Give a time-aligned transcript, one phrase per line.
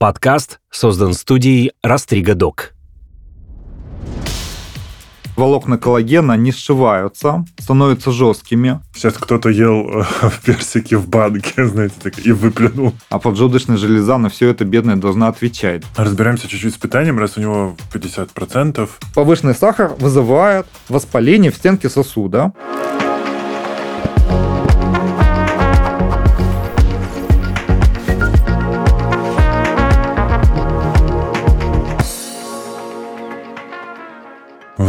[0.00, 2.72] Подкаст создан студией Растригадок.
[5.36, 8.80] волокна коллагена не сшиваются, становятся жесткими.
[8.94, 10.04] Сейчас кто-то ел э,
[10.46, 12.94] персики в банке, знаете, так, и выплюнул.
[13.10, 15.82] А поджелудочная железа на все это бедная должна отвечать.
[15.96, 18.88] Разбираемся чуть-чуть с питанием, раз у него 50%.
[19.14, 22.54] Повышенный сахар вызывает воспаление в стенке сосуда.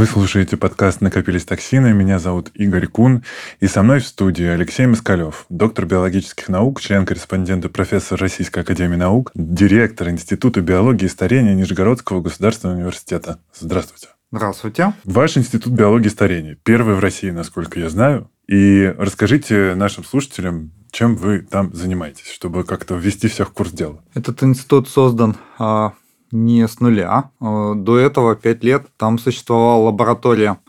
[0.02, 1.94] Вы слушаете подкаст «Накопились токсины».
[1.94, 3.24] Меня зовут Игорь Кун.
[3.60, 9.30] И со мной в студии Алексей Москалев, доктор биологических наук, член-корреспондент профессор Российской Академии Наук,
[9.36, 13.38] директор Института биологии и старения Нижегородского государственного университета.
[13.54, 14.08] Здравствуйте.
[14.32, 14.94] Здравствуйте.
[15.04, 16.58] Ваш Институт биологии и старения.
[16.64, 18.28] Первый в России, насколько я знаю.
[18.48, 24.04] И расскажите нашим слушателям, чем вы там занимаетесь, чтобы как-то ввести всех в курс дела.
[24.16, 25.94] Этот институт создан а,
[26.32, 27.32] не с нуля.
[27.40, 30.60] Э, до этого пять лет там существовала лаборатория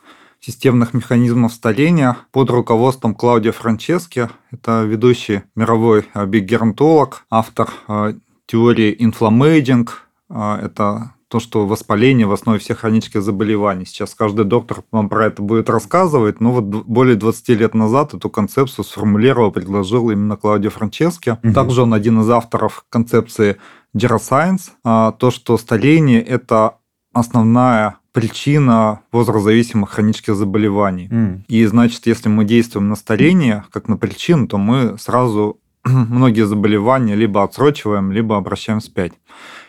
[0.41, 4.28] системных механизмов старения под руководством Клаудио Франчески.
[4.50, 8.14] Это ведущий мировой э, биггеронтолог, автор э,
[8.46, 9.88] теории inflammaging.
[10.28, 13.86] Это то, что воспаление в основе всех хронических заболеваний.
[13.86, 18.28] Сейчас каждый доктор вам про это будет рассказывать, но вот более 20 лет назад эту
[18.28, 21.38] концепцию сформулировал, предложил именно Клаудио Франчески.
[21.42, 21.54] Угу.
[21.54, 23.56] Также он один из авторов концепции
[23.96, 26.76] Geroscience, а, то, что старение– это
[27.12, 31.08] основная причина возрастзависимых хронических заболеваний.
[31.08, 31.42] Mm.
[31.48, 37.14] И значит, если мы действуем на старение как на причину, то мы сразу многие заболевания
[37.14, 39.12] либо отсрочиваем, либо обращаем вспять.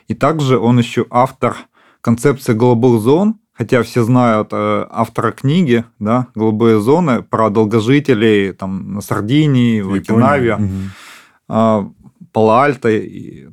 [0.08, 1.56] И также он еще автор
[2.02, 8.94] концепции Global Zone, хотя все знают э, автора книги, да, «Голубые зоны» про долгожителей там,
[8.94, 10.56] на Сардинии, в Окинаве.
[10.56, 11.96] Угу.
[12.34, 12.90] Пала-Альто,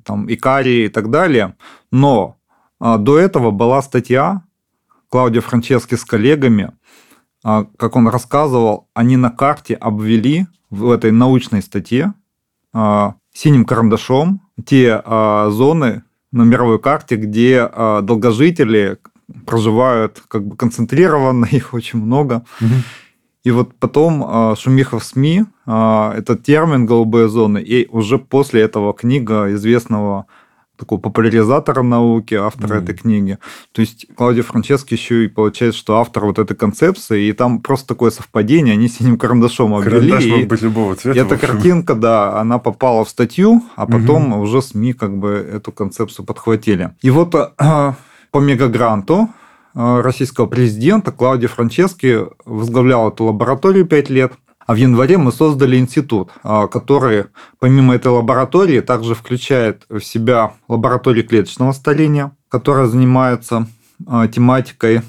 [0.05, 1.55] там, Икарии и так далее.
[1.93, 2.39] Но
[2.81, 4.43] а, до этого была статья
[5.11, 6.73] Клаудио Франчески с коллегами,
[7.45, 12.15] а, как он рассказывал, они на карте обвели в этой научной статье
[12.73, 16.03] а, синим карандашом те зоны
[16.33, 17.67] на мировой карте, где
[18.03, 18.99] долгожители
[19.47, 22.45] проживают как бы концентрированно, их очень много.
[22.61, 22.75] Угу.
[23.43, 28.61] И вот потом а, шумиха в СМИ, а, этот термин «голубые зоны», и уже после
[28.63, 30.27] этого книга известного
[30.81, 32.83] такого популяризатора науки, автора mm.
[32.83, 33.39] этой книги.
[33.73, 37.89] То есть Клаудио Франчески еще и получается, что автор вот этой концепции, и там просто
[37.89, 40.11] такое совпадение, они синим карандашом обвели.
[40.11, 41.19] Карандаш мог быть любого цвета.
[41.19, 44.43] И эта картинка, да, она попала в статью, а потом угу.
[44.43, 46.93] уже СМИ как бы эту концепцию подхватили.
[47.03, 47.95] И вот а,
[48.31, 49.29] по мегагранту
[49.75, 54.33] российского президента Клауди Франчески возглавлял эту лабораторию пять лет.
[54.67, 57.27] А в январе мы создали институт, э, который
[57.59, 63.67] помимо этой лаборатории также включает в себя лабораторию клеточного старения, которая занимается
[64.07, 65.03] э, тематикой,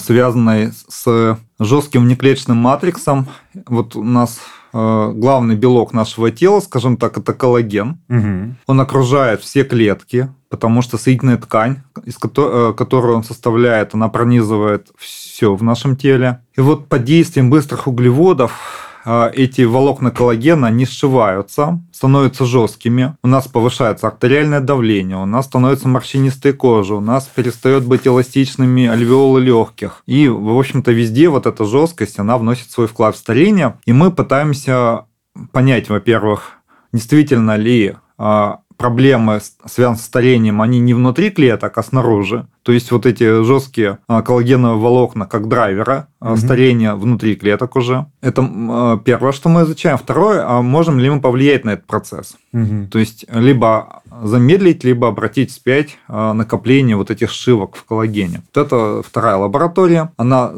[0.00, 3.26] связанной с жестким внеклеточным матриксом.
[3.66, 4.40] Вот у нас
[4.74, 7.98] главный белок нашего тела, скажем так, это коллаген.
[8.08, 8.56] Угу.
[8.66, 14.08] Он окружает все клетки, потому что соединительная ткань, из которой, э, которую он составляет, она
[14.08, 16.40] пронизывает все в нашем теле.
[16.56, 23.28] И вот под действием быстрых углеводов э, эти волокна коллагена не сшиваются, становятся жесткими, у
[23.28, 29.40] нас повышается артериальное давление, у нас становится морщинистая кожа, у нас перестает быть эластичными альвеолы
[29.40, 30.02] легких.
[30.06, 33.78] И, в общем-то, везде вот эта жесткость, она вносит свой вклад в старение.
[33.84, 35.04] И мы пытаемся
[35.52, 36.52] понять, во-первых,
[36.92, 42.46] действительно ли а, проблемы, связанные с старением, они не внутри клеток, а снаружи.
[42.62, 46.36] То есть вот эти жесткие а, коллагеновые волокна, как драйвера угу.
[46.36, 48.06] старения внутри клеток уже.
[48.20, 49.98] Это а, первое, что мы изучаем.
[49.98, 52.36] Второе, а можем ли мы повлиять на этот процесс.
[52.52, 52.88] Угу.
[52.90, 58.42] То есть либо замедлить, либо обратить вспять накопление вот этих шивок в коллагене.
[58.54, 60.12] Вот это вторая лаборатория.
[60.16, 60.52] Она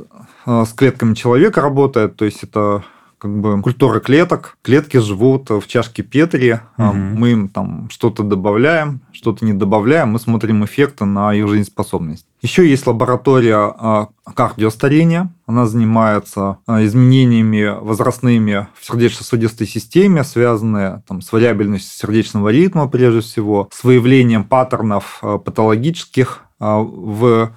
[0.44, 2.84] с клетками человека работает, то есть это
[3.18, 4.58] как бы культура клеток.
[4.62, 6.60] Клетки живут в чашке Петри.
[6.78, 6.92] Угу.
[6.92, 10.10] Мы им там что-то добавляем, что-то не добавляем.
[10.10, 12.26] Мы смотрим эффекты на их жизнеспособность.
[12.42, 15.32] Еще есть лаборатория а, кардиостарения.
[15.46, 23.68] Она занимается изменениями возрастными в сердечно-сосудистой системе, связанные там, с вариабельностью сердечного ритма, прежде всего,
[23.72, 27.56] с выявлением паттернов патологических в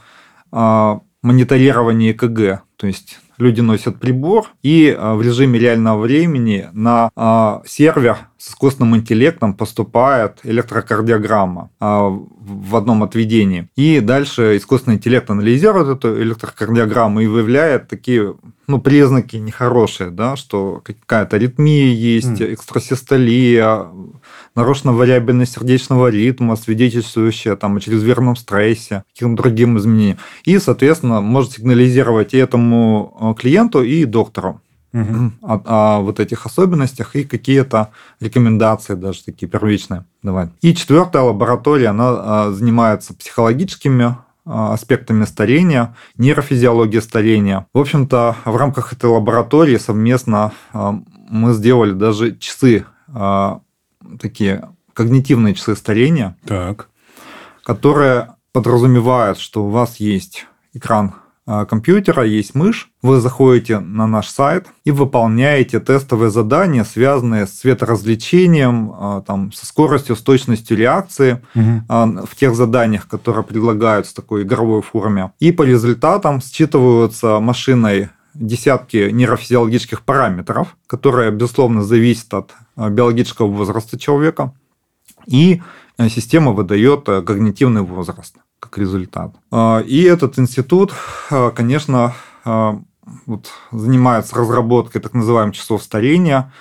[1.21, 2.63] мониторировании ЭКГ.
[2.77, 8.51] То есть люди носят прибор, и а, в режиме реального времени на а, сервер с
[8.51, 13.69] искусственным интеллектом поступает электрокардиограмма а, в одном отведении.
[13.75, 18.35] И дальше искусственный интеллект анализирует эту электрокардиограмму и выявляет такие
[18.67, 23.87] ну, признаки нехорошие, да, что какая-то аритмия есть, экстрасистолия,
[24.59, 30.17] нарушена вариабельность сердечного ритма, свидетельствующая там, о чрезмерном стрессе, каким-то другим изменениям.
[30.43, 34.61] И, соответственно, может сигнализировать и этому э, клиенту, и доктору
[34.93, 35.31] угу.
[35.41, 40.49] о, о вот этих особенностях и какие-то рекомендации даже такие первичные давать.
[40.61, 47.65] И четвертая лаборатория, она а, занимается психологическими а, аспектами старения, нейрофизиологии старения.
[47.73, 52.85] В общем-то, в рамках этой лаборатории совместно мы сделали даже часы,
[54.17, 56.89] такие когнитивные часы старения, так.
[57.63, 61.13] которые подразумевают, что у вас есть экран
[61.51, 67.49] а, компьютера есть мышь, вы заходите на наш сайт и выполняете тестовые задания, связанные с
[67.49, 72.27] цветоразличением, а, там, со скоростью, с точностью реакции угу.
[72.27, 75.31] в тех заданиях, которые предлагаются в такой игровой форме.
[75.39, 78.09] И по результатам считываются машиной
[78.39, 84.53] десятки нейрофизиологических параметров, которые, безусловно, зависят от биологического возраста человека.
[85.27, 85.61] И
[85.97, 89.33] э, система выдает э, когнитивный возраст как результат.
[89.85, 90.93] И этот институт,
[91.55, 92.13] конечно,
[92.43, 96.51] вот, занимается разработкой так называемых часов старения.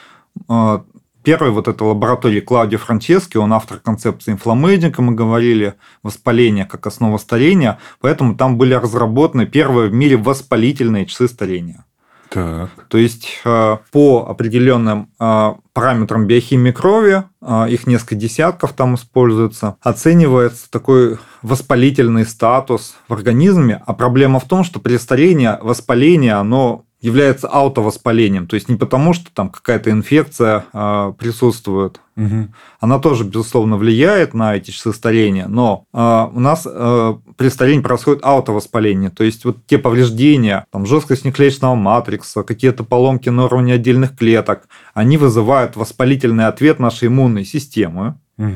[1.28, 7.18] Первый вот эта лаборатория Клаудио Франчески, он автор концепции инфламейдинга, мы говорили, воспаление как основа
[7.18, 11.84] старения, поэтому там были разработаны первые в мире воспалительные часы старения.
[12.30, 12.70] Так.
[12.88, 19.76] То есть э, по определенным э, параметрам биохимии крови, э, их несколько десятков там используется,
[19.82, 23.82] оценивается такой воспалительный статус в организме.
[23.84, 28.46] А проблема в том, что при старении воспаление, оно является аутовоспалением.
[28.46, 32.00] То есть не потому, что там какая-то инфекция э, присутствует.
[32.16, 32.48] Угу.
[32.80, 37.82] Она тоже, безусловно, влияет на эти часы старения, но э, у нас э, при старении
[37.82, 39.10] происходит аутовоспаление.
[39.10, 44.68] То есть вот те повреждения, там жесткость неклеточного матрикса, какие-то поломки на уровне отдельных клеток,
[44.92, 48.48] они вызывают воспалительный ответ нашей иммунной системы, угу.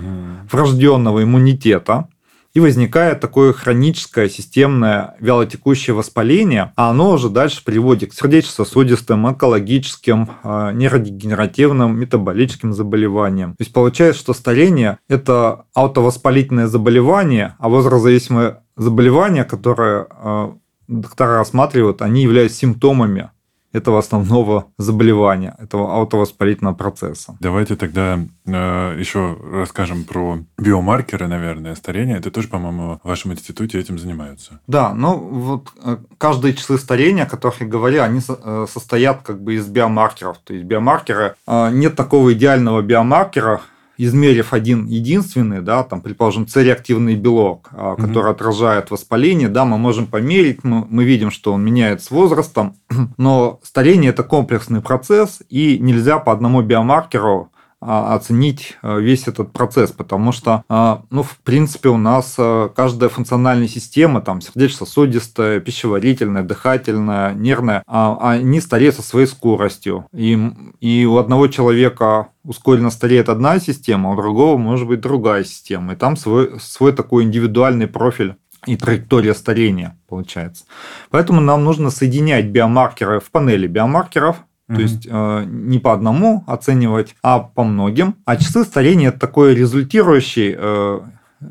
[0.50, 2.08] врожденного иммунитета
[2.54, 10.31] и возникает такое хроническое системное вялотекущее воспаление, а оно уже дальше приводит к сердечно-сосудистым, онкологическим,
[10.43, 13.52] а, нейродегенеративным, метаболическим заболеваниям.
[13.52, 20.55] То есть получается, что старение– это аутовоспалительное заболевание, а возрастзависимое заболевание, которое а,
[20.88, 23.31] доктора рассматривают, они являются симптомами
[23.72, 27.36] этого основного заболевания, этого аутовоспалительного процесса.
[27.40, 32.19] Давайте тогда э, еще расскажем про биомаркеры, наверное, старения.
[32.19, 34.60] Это тоже, по-моему, в вашем институте этим занимаются.
[34.66, 39.42] Да, ну вот э, каждые часы старения, о которых я говорил, они э, состоят как
[39.42, 40.38] бы из биомаркеров.
[40.38, 43.62] То есть биомаркеры, э, нет такого идеального биомаркера,
[44.04, 48.02] измерив один единственный, да, там, предположим, С-реактивный белок, угу.
[48.02, 52.76] который отражает воспаление, да, мы можем померить, мы, мы видим, что он меняет с возрастом,
[53.16, 57.50] но старение– это комплексный процесс, и нельзя по одному биомаркеру
[57.82, 63.11] оценить э, весь этот процесс, потому что, а, ну, в принципе, у нас э, каждая
[63.11, 70.06] функциональная система, там, сердечно-сосудистая, пищеварительная, дыхательная, нервная, а, они стареют со своей скоростью.
[70.14, 70.38] И,
[70.81, 75.94] и у одного человека ускоренно стареет одна система, а у другого может быть другая система.
[75.94, 78.37] И там свой, свой такой индивидуальный профиль
[78.67, 80.64] и траектория старения получается.
[81.11, 84.37] Поэтому нам нужно соединять биомаркеры в панели биомаркеров,
[84.74, 88.16] то есть э, не по одному оценивать, а по многим.
[88.24, 91.00] А часы старения это такой результирующий э,
[91.40, 91.46] э,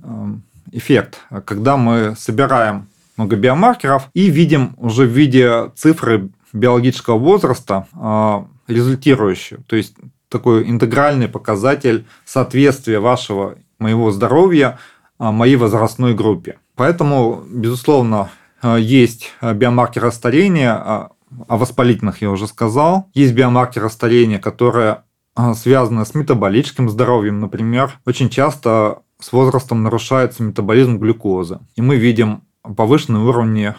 [0.72, 2.88] эффект, когда мы собираем
[3.18, 9.64] много биомаркеров и видим уже в виде цифры биологического возраста э, результирующую.
[9.68, 9.96] То есть
[10.30, 14.80] такой интегральный показатель соответствия вашего моего здоровья
[15.20, 16.58] э, моей возрастной группе.
[16.76, 18.30] Поэтому, безусловно,
[18.62, 21.12] э, есть биомаркеры старения, а
[21.48, 23.10] о воспалительных я уже сказал.
[23.14, 25.04] Есть биомаркеры старения, которые
[25.36, 27.40] а, связаны с метаболическим здоровьем.
[27.40, 31.60] Например, очень часто с возрастом нарушается метаболизм глюкозы.
[31.76, 33.76] И мы видим повышенные уровни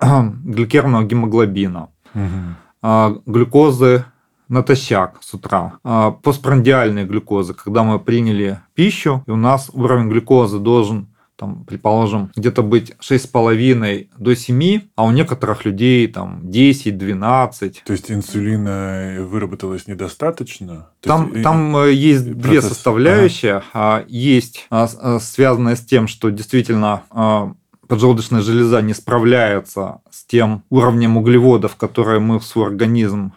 [0.00, 3.22] гликерного гемоглобина, угу.
[3.26, 4.04] глюкозы
[4.48, 5.78] натощак с утра,
[6.22, 12.62] постпрандиальной глюкозы, когда мы приняли пищу, и у нас уровень глюкозы должен там, предположим, где-то
[12.62, 17.76] быть 6,5 до 7, а у некоторых людей там 10-12.
[17.84, 20.88] То есть инсулина выработалось недостаточно?
[21.00, 22.42] там, есть, там э, есть процесс...
[22.42, 23.62] две составляющие.
[23.72, 24.04] Ага.
[24.08, 27.52] Есть а, а, связанная с тем, что действительно а,
[27.86, 33.32] поджелудочная железа не справляется с тем уровнем углеводов, которые мы в свой организм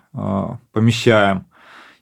[0.72, 1.46] помещаем,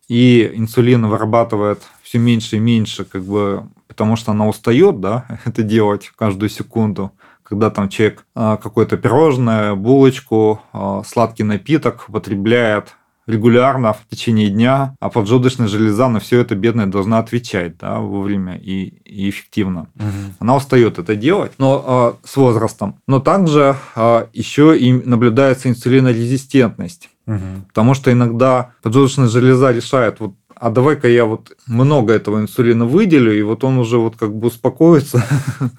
[0.07, 5.63] и инсулин вырабатывает все меньше и меньше, как бы, потому что она устает, да, это
[5.63, 7.11] делать каждую секунду
[7.49, 14.95] когда там человек а, какое-то пирожное, булочку, а, сладкий напиток употребляет регулярно в течение дня,
[14.99, 19.87] а поджелудочная железа на все это бедная должна отвечать да, вовремя и, и эффективно.
[19.95, 20.35] Угу.
[20.39, 22.95] Она устает это делать, но э, с возрастом.
[23.05, 27.09] Но также э, еще и наблюдается инсулинорезистентность.
[27.27, 27.65] Угу.
[27.67, 33.37] Потому что иногда поджелудочная железа решает, вот а давай-ка я вот много этого инсулина выделю,
[33.37, 35.23] и вот он уже вот как бы успокоится.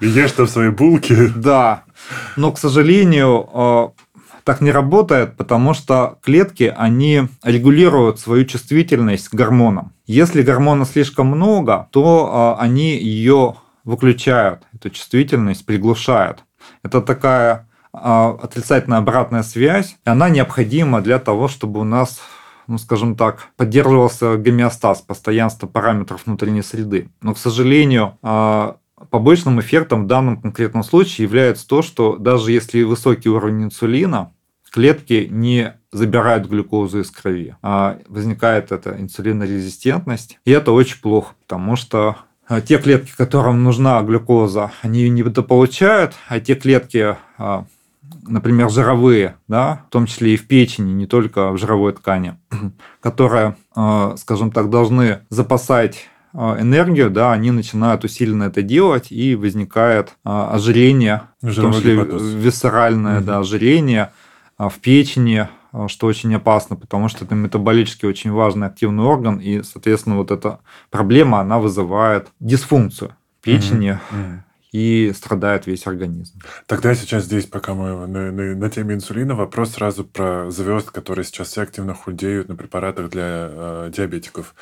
[0.01, 1.31] Ешь там свои булки.
[1.35, 1.83] Да.
[2.37, 3.91] Но, к сожалению, а,
[4.43, 9.93] так не работает, потому что клетки, они регулируют свою чувствительность к гормонам.
[10.07, 16.43] Если гормона слишком много, то а, они ее выключают, эту чувствительность приглушают.
[16.83, 22.19] Это такая а, отрицательная обратная связь, и она необходима для того, чтобы у нас
[22.69, 27.09] ну, скажем так, поддерживался гомеостаз, постоянство параметров внутренней среды.
[27.21, 28.77] Но, к сожалению, а,
[29.09, 34.31] побочным эффектом в данном конкретном случае является то, что даже если высокий уровень инсулина,
[34.71, 40.39] клетки не забирают глюкозу из крови, а возникает эта инсулинорезистентность.
[40.45, 45.23] И это очень плохо, потому что а, те клетки, которым нужна глюкоза, они ее не
[45.23, 47.65] получают, а те клетки, а,
[48.29, 52.37] например, жировые, да, в том числе и в печени, не только в жировой ткани,
[53.01, 60.13] которые, а, скажем так, должны запасать энергию, да, они начинают усиленно это делать, и возникает
[60.23, 63.25] ожирение, в том числе висцеральное угу.
[63.25, 64.11] да, ожирение
[64.59, 65.49] в печени,
[65.87, 70.59] что очень опасно, потому что это метаболически очень важный активный орган, и, соответственно, вот эта
[70.91, 74.39] проблема, она вызывает дисфункцию печени, mm-hmm.
[74.71, 76.39] И страдает весь организм.
[76.67, 81.25] Тогда сейчас здесь, пока мы на, на, на теме инсулина, вопрос сразу про звезд, которые
[81.25, 84.53] сейчас все активно худеют на препаратах для э, диабетиков.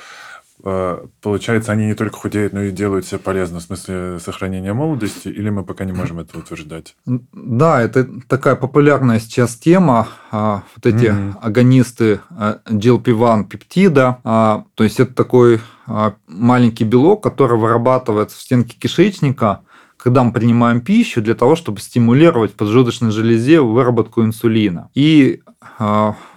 [0.63, 5.27] А, получается, они не только худеют, но и делают себя полезно в смысле сохранения молодости,
[5.27, 6.95] или мы пока не можем это утверждать?
[7.05, 10.07] Да, это такая популярная сейчас тема.
[10.31, 11.33] А, вот эти mm-hmm.
[11.41, 12.21] агонисты
[12.69, 14.19] GLP-1 пептида.
[14.23, 15.61] А, то есть это такой
[16.27, 19.61] маленький белок, который вырабатывается в стенке кишечника,
[20.07, 24.89] когда мы принимаем пищу для того, чтобы стимулировать в поджелудочной железе выработку инсулина.
[24.95, 25.41] И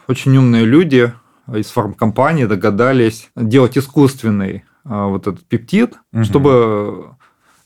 [0.08, 1.12] очень умные люди
[1.46, 6.24] из фармкомпании догадались делать искусственный а, вот этот пептид, угу.
[6.24, 7.10] чтобы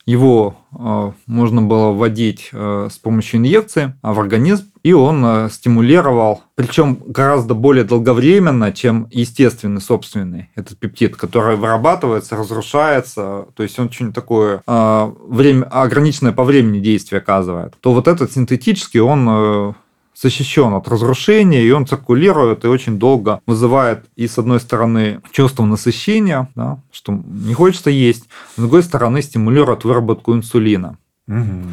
[0.07, 6.99] его а, можно было вводить а, с помощью инъекции в организм, и он стимулировал, причем
[7.07, 14.13] гораздо более долговременно, чем естественный собственный этот пептид, который вырабатывается, разрушается, то есть он очень
[14.13, 17.75] такое время, ограниченное по времени действие оказывает.
[17.81, 19.75] То вот этот синтетический, он
[20.15, 25.65] защищен от разрушения, и он циркулирует и очень долго вызывает и с одной стороны чувство
[25.65, 30.99] насыщения, да, что не хочется есть, с другой стороны стимулирует выработку инсулина.
[31.27, 31.71] Угу.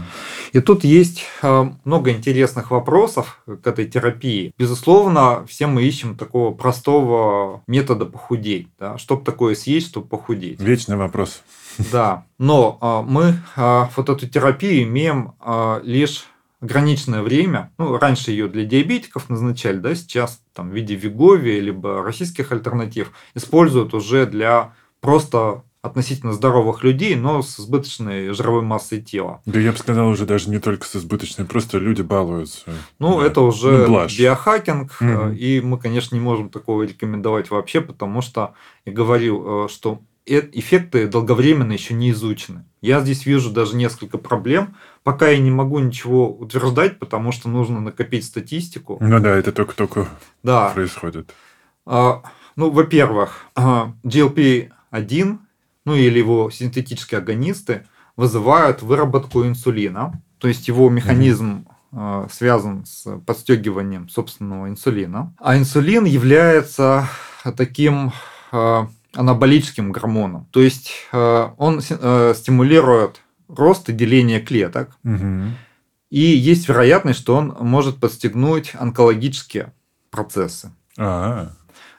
[0.53, 4.53] И тут есть э, много интересных вопросов к этой терапии.
[4.57, 8.67] Безусловно, все мы ищем такого простого метода похудеть.
[8.79, 8.97] Да?
[8.97, 10.59] Чтобы такое съесть, чтобы похудеть.
[10.59, 11.41] Вечный вопрос.
[11.91, 15.33] Да, но э, мы э, вот эту терапию имеем
[15.83, 16.25] лишь
[16.61, 17.71] ограниченное время.
[17.77, 23.11] Ну, раньше ее для диабетиков назначали, да, сейчас там в виде Вегови либо российских альтернатив
[23.33, 29.41] используют уже для просто относительно здоровых людей, но с избыточной жировой массой тела.
[29.47, 32.71] Да я бы сказал уже даже не только с избыточной, просто люди балуются.
[32.99, 33.25] Ну, да.
[33.25, 35.29] это уже ну, биохакинг, угу.
[35.31, 38.53] и мы, конечно, не можем такого рекомендовать вообще, потому что
[38.85, 42.65] я говорил, э, что эффекты долговременно еще не изучены.
[42.81, 47.81] Я здесь вижу даже несколько проблем, Пока я не могу ничего утверждать, потому что нужно
[47.81, 48.97] накопить статистику.
[49.01, 50.07] Ну да, это только-только
[50.43, 50.69] да.
[50.69, 51.33] происходит.
[51.87, 52.21] А,
[52.55, 55.39] ну, во-первых, GLP-1,
[55.85, 60.21] ну или его синтетические агонисты, вызывают выработку инсулина.
[60.37, 62.29] То есть его механизм угу.
[62.31, 65.33] связан с подстегиванием собственного инсулина.
[65.39, 67.09] А инсулин является
[67.57, 68.11] таким
[68.51, 70.47] а, анаболическим гормоном.
[70.51, 74.97] То есть а, он стимулирует рост и деление клеток.
[75.03, 75.43] Угу.
[76.09, 79.73] И есть вероятность, что он может подстегнуть онкологические
[80.09, 80.71] процессы.
[80.97, 81.53] А-а-а.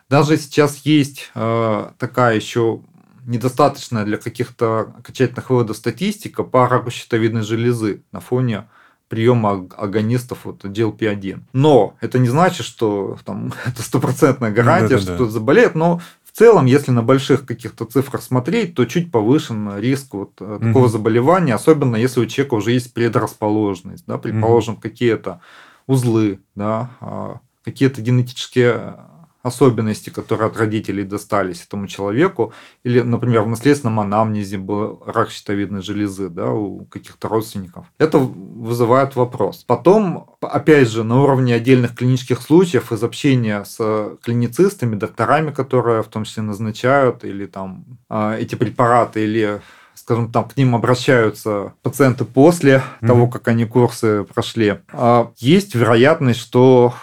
[0.09, 2.83] Даже сейчас есть э, такая еще
[3.25, 8.69] недостаточная для каких-то окончательных выводов статистика по раку щитовидной железы на фоне
[9.09, 11.43] приема агонистов вот GLP-1.
[11.53, 15.31] Но это не значит, что там, это стопроцентная гарантия, да, да, что да.
[15.31, 16.01] заболеет, но
[16.33, 20.59] в целом, если на больших каких-то цифрах смотреть, то чуть повышен риск вот угу.
[20.59, 24.83] такого заболевания, особенно если у человека уже есть предрасположенность, да, предположим, угу.
[24.83, 25.41] какие-то
[25.87, 28.97] узлы, да, а, какие-то генетические
[29.43, 32.53] особенности, которые от родителей достались этому человеку,
[32.85, 39.17] или, например, в наследственном анамнезе был рак щитовидной железы да, у каких-то родственников, это вызывает
[39.17, 39.65] вопрос.
[39.67, 46.09] Потом, опять же, на уровне отдельных клинических случаев из общения с клиницистами, докторами, которые в
[46.09, 49.61] том числе назначают или там а, эти препараты, или
[49.95, 53.07] скажем так, к ним обращаются пациенты после mm-hmm.
[53.07, 56.95] того, как они курсы прошли, а, есть вероятность, что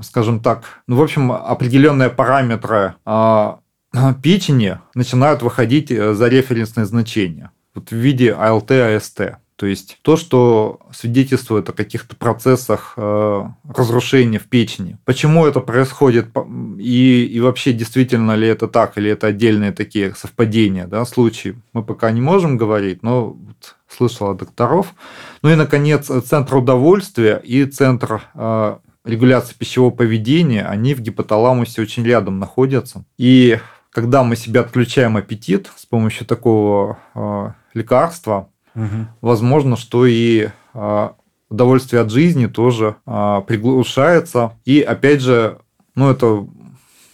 [0.00, 3.60] скажем так, ну, в общем, определенные параметры а,
[4.22, 9.20] печени начинают выходить э, за референсные значения вот в виде АЛТ, АСТ.
[9.56, 14.98] То есть то, что свидетельствует о каких-то процессах э, разрушения в печени.
[15.04, 16.30] Почему это происходит
[16.78, 21.84] и, и вообще действительно ли это так, или это отдельные такие совпадения, да, случаи, мы
[21.84, 24.94] пока не можем говорить, но вот слышал от докторов.
[25.42, 32.04] Ну и, наконец, центр удовольствия и центр э, регуляции пищевого поведения, они в гипоталамусе очень
[32.04, 33.04] рядом находятся.
[33.18, 33.58] И
[33.90, 39.06] когда мы себе отключаем аппетит с помощью такого э, лекарства, угу.
[39.20, 41.08] возможно, что и э,
[41.50, 44.52] удовольствие от жизни тоже э, приглушается.
[44.64, 45.58] И опять же,
[45.94, 46.46] ну это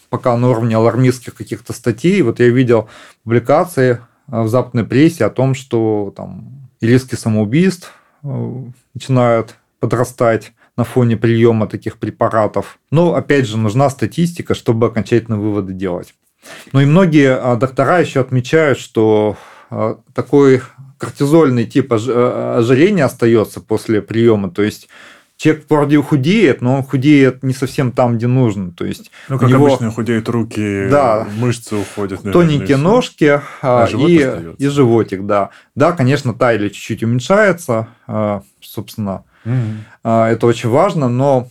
[0.09, 2.23] пока на уровне алармистских каких-то статей.
[2.23, 2.89] Вот я видел
[3.25, 7.93] публикации в западной прессе о том, что там риски самоубийств
[8.95, 12.79] начинают подрастать на фоне приема таких препаратов.
[12.91, 16.15] Но, опять же, нужна статистика, чтобы окончательные выводы делать.
[16.73, 19.37] Ну и многие а, доктора еще отмечают, что
[19.71, 20.63] а, такой
[20.97, 24.51] кортизольный тип а, ожирения остается после приема.
[24.53, 24.89] То есть
[25.37, 28.71] человек вроде худеет, но он худеет не совсем там, где нужно.
[28.71, 29.67] То есть ну, как него...
[29.67, 32.23] обычно, худеют руки, да, мышцы уходят.
[32.23, 35.51] Наверное, тоненькие и ножки а, и, и животик, да.
[35.75, 37.89] Да, конечно, талия чуть-чуть уменьшается,
[38.61, 39.55] собственно, Угу.
[40.09, 41.49] Это очень важно, но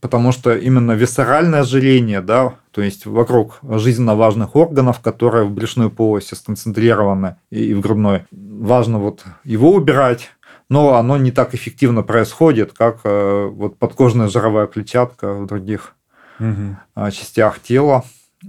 [0.00, 5.90] потому что именно висцеральное ожирение, да, то есть вокруг жизненно важных органов, которые в брюшной
[5.90, 10.30] полости сконцентрированы и в грудной, важно вот его убирать,
[10.68, 15.94] но оно не так эффективно происходит, как э, вот подкожная жировая клетчатка в других
[16.38, 16.76] угу.
[17.10, 18.04] частях тела.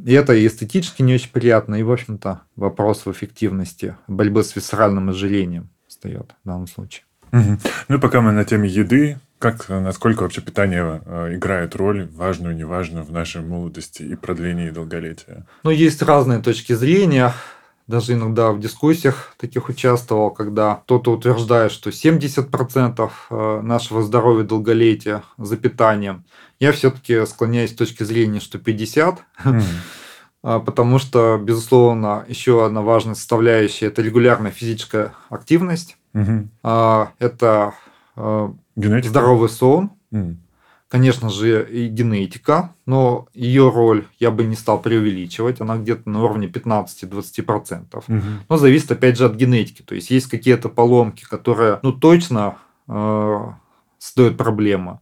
[0.06, 4.56] И это и эстетически не очень приятно, и, в общем-то, вопрос в эффективности борьбы с
[4.56, 7.04] висцеральным ожирением встает в данном случае.
[7.34, 7.58] Угу.
[7.90, 12.56] Ну и пока мы на теме еды, как, насколько вообще питание э, играет роль, важную,
[12.56, 15.48] неважную, в нашей молодости и продлении долголетия?
[15.64, 17.34] Ну, есть разные точки зрения.
[17.88, 25.24] Даже иногда в дискуссиях таких участвовал, когда кто-то утверждает, что 70% э, нашего здоровья долголетия
[25.40, 26.24] за питанием.
[26.60, 29.18] Я все-таки склоняюсь с точки зрения, что 50%.
[29.44, 29.64] Mm.
[30.42, 35.98] Потому что, безусловно, еще одна важная составляющая– это регулярная физическая активность.
[36.14, 36.50] Угу.
[36.64, 37.10] Это
[37.70, 37.74] а,
[38.16, 39.10] генетика.
[39.10, 39.92] здоровый сон.
[40.12, 40.38] Угу.
[40.92, 45.62] Конечно же, и генетика, но ее роль я бы не стал преувеличивать.
[45.62, 47.86] Она где-то на уровне 15-20%.
[47.96, 48.22] Угу.
[48.50, 49.84] Но зависит, опять же, от генетики.
[49.84, 52.58] То есть, есть какие-то поломки, которые, ну, точно
[52.90, 53.40] э,
[54.00, 55.00] создают проблемы.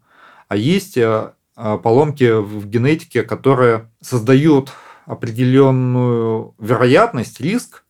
[0.48, 4.72] А есть э, поломки в генетике, которые создают
[5.08, 7.84] определенную вероятность, риск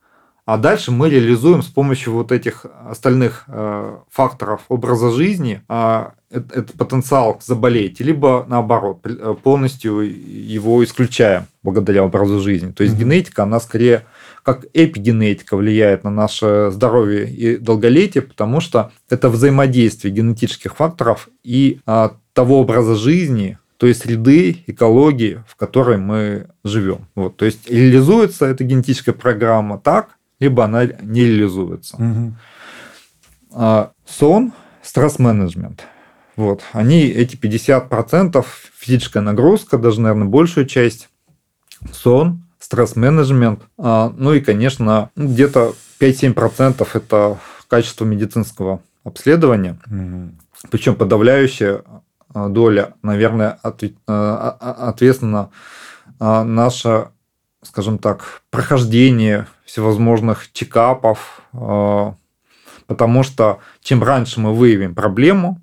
[0.50, 6.74] а дальше мы реализуем с помощью вот этих остальных э, факторов образа жизни э, этот
[6.74, 12.72] потенциал заболеть, либо наоборот, э, полностью его исключаем благодаря образу жизни.
[12.72, 13.00] То есть mm-hmm.
[13.00, 14.06] генетика, она скорее
[14.42, 21.80] как эпигенетика влияет на наше здоровье и долголетие, потому что это взаимодействие генетических факторов и
[21.86, 27.06] а, того образа жизни, то есть среды, экологии, в которой мы живем.
[27.14, 31.96] Вот, то есть реализуется эта генетическая программа так, либо она не реализуется.
[31.98, 32.36] Угу.
[33.52, 35.84] А сон, стресс-менеджмент.
[36.36, 36.62] Вот.
[36.72, 38.46] Они, эти 50%,
[38.78, 41.10] физическая нагрузка, даже, наверное, большую часть,
[41.92, 49.80] сон, стресс-менеджмент, а, ну и, конечно, где-то 5-7% это качество медицинского обследования.
[49.88, 50.70] Угу.
[50.72, 51.84] Причем подавляющая
[52.34, 55.50] а, доля, наверное, ответ, ответственна
[56.20, 57.12] наша
[57.62, 62.14] скажем так, прохождение всевозможных чекапов, э,
[62.88, 65.62] потому что чем раньше мы выявим проблему,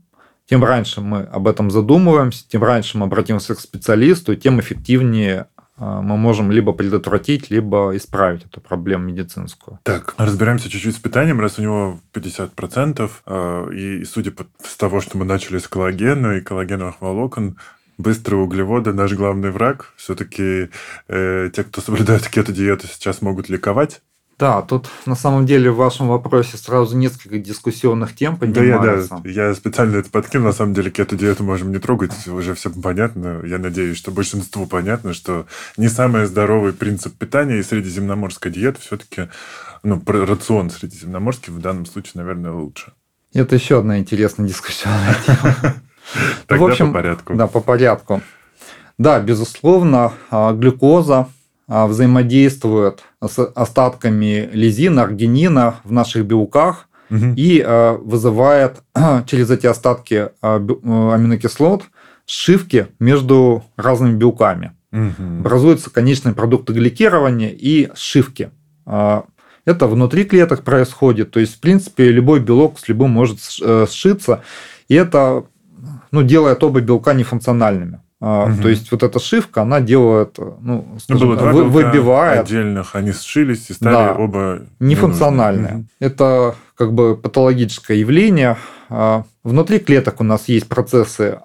[0.48, 6.00] тем раньше мы об этом задумываемся, тем раньше мы обратимся к специалисту, тем эффективнее э,
[6.02, 9.80] мы можем либо предотвратить, либо исправить эту проблему медицинскую.
[9.82, 14.32] Так, разбираемся чуть-чуть с питанием, раз у него 50%, э, и судя
[14.62, 17.56] с того, что мы начали с коллагена и коллагеновых волокон,
[17.98, 19.92] Быстрые углеводы– наш главный враг.
[19.96, 20.68] Все-таки
[21.08, 24.02] э, те, кто соблюдает кето-диету, сейчас могут ликовать
[24.38, 29.02] Да, тут на самом деле в вашем вопросе сразу несколько дискуссионных тем Да, я, да,
[29.24, 30.48] я специально это подкинул.
[30.48, 33.40] На самом деле, кето-диету можем не трогать, уже все понятно.
[33.46, 35.46] Я надеюсь, что большинству понятно, что
[35.78, 39.30] не самый здоровый принцип питания и средиземноморская диета все-таки,
[39.82, 42.92] ну, рацион средиземноморский в данном случае, наверное, лучше.
[43.32, 45.74] Это еще одна интересная дискуссионная тема.
[46.46, 47.34] Тогда в общем, по порядку.
[47.34, 48.22] Да, по порядку.
[48.98, 51.28] Да, безусловно, а, глюкоза
[51.68, 57.34] а, взаимодействует с остатками лизина, аргинина в наших белках Мгм.
[57.36, 58.82] и а, вызывает
[59.26, 61.84] через эти остатки э, аминокислот
[62.24, 64.72] сшивки между разными белками.
[64.90, 65.40] Мгм.
[65.40, 68.50] Образуются конечные продукты гликирования и сшивки.
[69.66, 71.32] Это внутри клеток происходит.
[71.32, 74.42] То есть, в принципе, любой белок с любым может э, сшиться.
[74.88, 75.44] И это
[76.10, 78.00] ну, делает оба белка нефункциональными.
[78.18, 78.62] Мгм.
[78.62, 82.96] То есть, вот эта шивка, она делает, ну, Ну, скажем, было два вы- выбивает отдельных,
[82.96, 84.14] они сшились и стали Да.
[84.14, 85.62] оба нефункциональные.
[85.62, 85.86] ненужными.
[86.00, 88.56] Это как бы патологическое явление.
[88.88, 91.40] А, Внутри клеток у нас есть процессы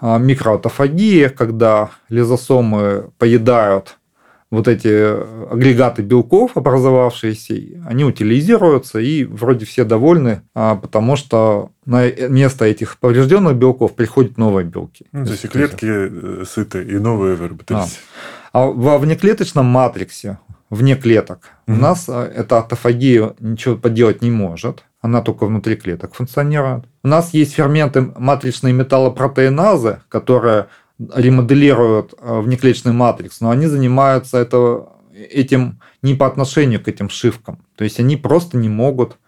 [0.00, 3.96] а, микроаутофагии, когда лизосомы поедают
[4.50, 4.88] вот эти
[5.52, 12.98] агрегаты белков, образовавшиеся, они утилизируются, и вроде все довольны, а, потому что на место этих
[12.98, 15.06] поврежденных белков приходят новые белки.
[15.12, 17.98] Ну, то есть и клетки э, сыты, и новые выработались.
[18.52, 20.38] А во внеклеточном матриксе,
[20.70, 21.80] вне клеток, у Мгм.
[21.80, 24.84] нас а, эта автофагия ничего поделать не может.
[25.00, 26.84] Она только внутри клеток функционирует.
[27.04, 30.66] У нас есть ферменты матричные металлопротеиназы, которые
[30.98, 37.64] ремоделируют а, внеклеточный матрикс, но они занимаются это, этим не по отношению к этим шивкам.
[37.76, 39.18] То есть они просто не могут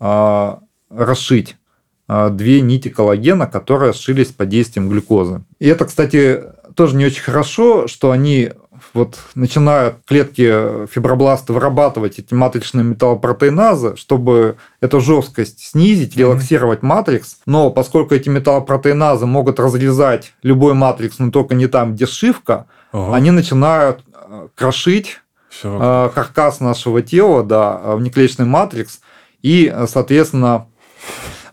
[0.00, 1.56] а, расшить
[2.08, 5.44] а, две нити коллагена, которые сшились под действием глюкозы.
[5.58, 8.52] И это, кстати, тоже не очень хорошо, что они
[8.94, 17.38] вот начинают клетки фибробласта вырабатывать эти матричные металлопротеиназы, чтобы эту жесткость снизить, релаксировать матрикс.
[17.46, 23.12] Но поскольку эти металлопротеиназы могут разрезать любой матрикс, но только не там, где сшивка, Ого,
[23.12, 25.78] они начинают э, крошить всё.
[25.80, 29.00] э, каркас нашего тела, да, э, внеклеточный матрикс,
[29.42, 30.66] и, э, соответственно,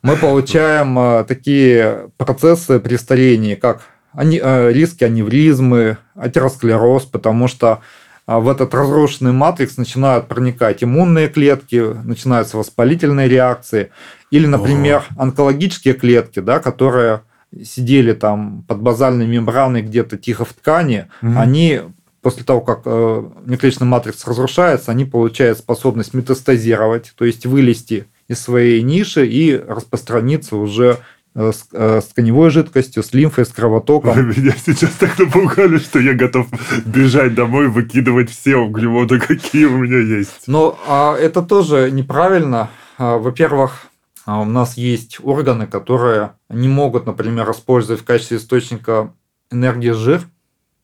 [0.02, 3.82] мы получаем э, такие процессы при старении, как
[4.13, 7.82] ани- э, риски аневризмы, атеросклероз, потому что
[8.28, 13.89] э, в этот разрушенный матрикс начинают проникать иммунные клетки, начинаются воспалительные реакции,
[14.32, 17.22] или, например, онкологические клетки, да, которые
[17.63, 21.39] сидели там под базальной мембраной где-то тихо в ткани, Мгм.
[21.39, 21.82] они
[22.22, 28.39] после того, как э, внеклеточный матрикс разрушается, они получают способность метастазировать, то есть вылезти из
[28.39, 30.98] своей ниши и распространиться уже
[31.36, 34.30] с, э, с тканевой жидкостью, с лимфой, с Вы кровотоком.
[34.36, 36.48] меня сейчас так напугали, что я готов
[36.86, 40.48] бежать домой, выкидывать все углеводы, какие у меня есть.
[40.48, 42.70] Но а, это тоже неправильно.
[42.98, 43.88] А, Во-первых,
[44.26, 49.13] а, у нас есть органы, которые не могут, например, использовать в качестве источника
[49.52, 50.22] энергии жир,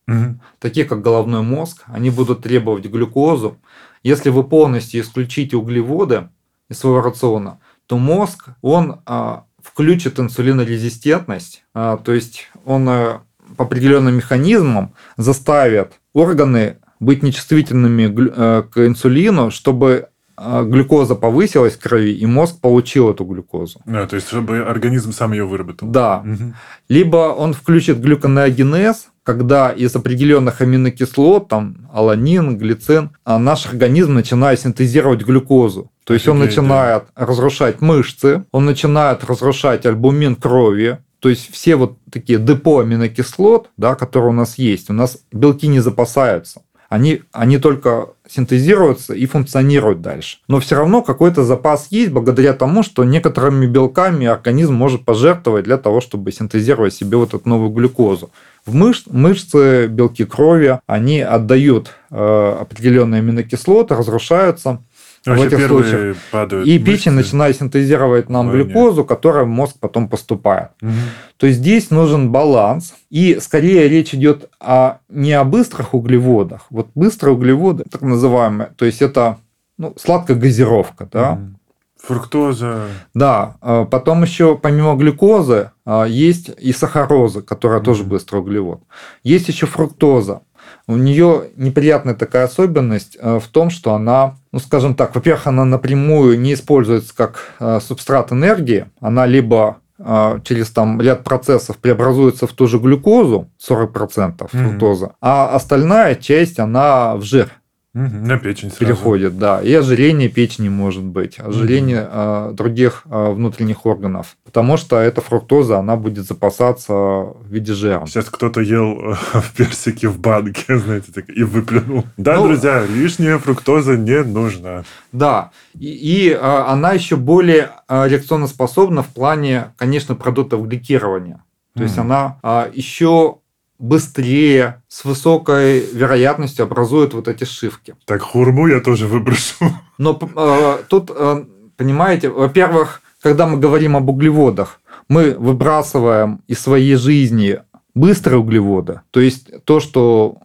[0.08, 0.40] Мгм.
[0.60, 3.58] такие как головной мозг, они будут требовать глюкозу.
[4.04, 6.30] Если вы полностью исключите углеводы
[6.70, 13.24] из своего рациона, то мозг, он а, включит инсулинорезистентность, а, то есть он а,
[13.58, 22.14] по определенным механизмам заставит органы быть нечувствительными э, к инсулину, чтобы глюкоза повысилась в крови,
[22.14, 23.80] и мозг получил эту глюкозу.
[23.86, 25.88] Да, то есть, чтобы организм сам ее выработал.
[25.88, 26.56] Да, Мгм.
[26.90, 34.60] либо он включит глюконеогенез, когда из определенных аминокислот, там аланин, глицин, а наш организм начинает
[34.60, 35.90] синтезировать глюкозу.
[36.04, 36.46] То есть он да.
[36.46, 43.72] начинает разрушать мышцы, он начинает разрушать альбумин крови, то есть все вот такие депо аминокислот,
[43.78, 46.62] да, которые у нас есть, у нас белки не запасаются.
[46.90, 50.38] Они, они только синтезируются и функционируют дальше.
[50.48, 55.78] Но все равно какой-то запас есть благодаря тому, что некоторыми белками организм может пожертвовать для
[55.78, 58.32] того, чтобы синтезировать себе вот эту новую глюкозу.
[58.66, 64.82] В мышц, мышцы, белки крови, они отдают э, определенные аминокислоты, разрушаются.
[65.26, 66.18] Вообще в этих случаях.
[66.32, 66.86] падают И мышцы.
[66.86, 68.66] печень начинает синтезировать нам Вдвойне.
[68.66, 70.70] глюкозу, которая в мозг потом поступает.
[70.82, 70.94] Мгм.
[71.38, 72.94] То есть здесь нужен баланс.
[73.10, 76.66] И скорее речь идет о, не о быстрых углеводах.
[76.70, 79.38] Вот быстрые углеводы, так называемые, то есть это
[79.78, 81.10] ну, сладкая газировка.
[81.12, 81.32] Да?
[81.36, 81.58] Мгм.
[82.02, 82.82] Фруктоза.
[83.16, 88.10] Да, а потом еще помимо глюкозы а, есть и сахароза, которая тоже Мгм.
[88.12, 88.82] быстрый углевод.
[89.24, 90.42] Есть еще фруктоза.
[90.88, 95.66] У нее неприятная такая особенность а, в том, что она, ну скажем так, во-первых, она
[95.66, 102.46] напрямую не используется как а, субстрат энергии, она либо а, через там ряд процессов преобразуется
[102.48, 104.70] в ту же глюкозу, 40% Мгм.
[104.70, 107.50] фруктоза, а остальная часть, она в жир
[107.96, 108.80] На печень сразу.
[108.86, 109.62] переходит, да.
[109.62, 114.36] И ожирение печени может быть, ожирение а, других а, внутренних органов.
[114.44, 118.06] Потому что эта фруктоза, она будет запасаться в виде жира.
[118.06, 119.16] Сейчас кто-то ел э,
[119.58, 122.04] персики в банке, знаете, так, и выплюнул.
[122.18, 124.84] Да, Ну, друзья, лишняя фруктоза не нужна.
[125.14, 131.42] Да, и, и, а, она еще более реакционно способна в плане, конечно, продуктов гликирования.
[131.78, 132.06] То есть Мгм.
[132.12, 133.38] она а, еще
[133.80, 137.96] быстрее, с высокой вероятностью образует вот эти сшивки.
[138.06, 139.66] Так, хурму я тоже выброшу.
[139.98, 141.46] Но э, тут, э,
[141.78, 147.60] понимаете, во-первых, когда мы говорим об углеводах, мы выбрасываем из своей жизни
[147.94, 150.38] быстрые углеводы, то есть то, что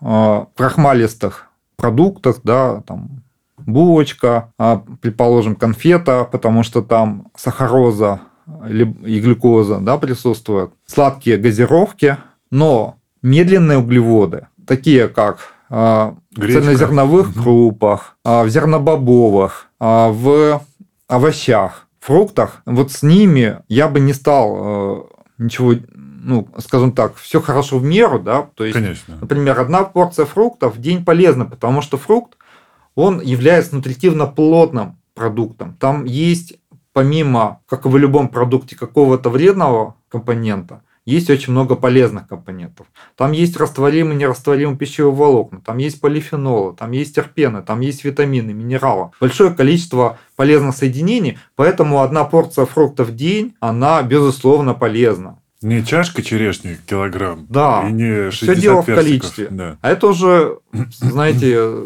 [0.00, 3.22] э, в крахмалистых продуктах, да, там
[3.66, 8.20] булочка, а, предположим, конфета, потому что там сахароза
[8.68, 12.16] и глюкоза да, присутствует, сладкие газировки,
[12.52, 15.38] но медленные углеводы, такие как
[15.70, 20.62] а, в цельнозерновых крупах, а, в зернобобовых, а, в
[21.08, 27.78] овощах, фруктах, вот с ними я бы не стал ничего, ну, скажем так, все хорошо
[27.78, 29.16] в меру, да, то есть Конечно.
[29.20, 32.36] Например, одна порция фруктов в день полезна, потому что фрукт,
[32.94, 35.74] он является нутритивно плотным продуктом.
[35.80, 36.54] Там есть,
[36.92, 42.86] помимо, как и в любом продукте, какого-то вредного компонента, есть очень много полезных компонентов.
[43.16, 48.04] Там есть растворимые и нерастворимые пищевые волокна, там есть полифенолы, там есть терпены, там есть
[48.04, 49.10] витамины, минералы.
[49.20, 55.38] Большое количество полезных соединений, поэтому одна порция фруктов в день, она, безусловно, полезна.
[55.62, 57.46] Не чашка черешни килограмм.
[57.48, 57.84] Да.
[57.88, 59.04] И не 60 Все дело в персиков.
[59.04, 59.48] количестве.
[59.48, 59.78] Да.
[59.80, 60.58] А это уже,
[60.98, 61.76] знаете,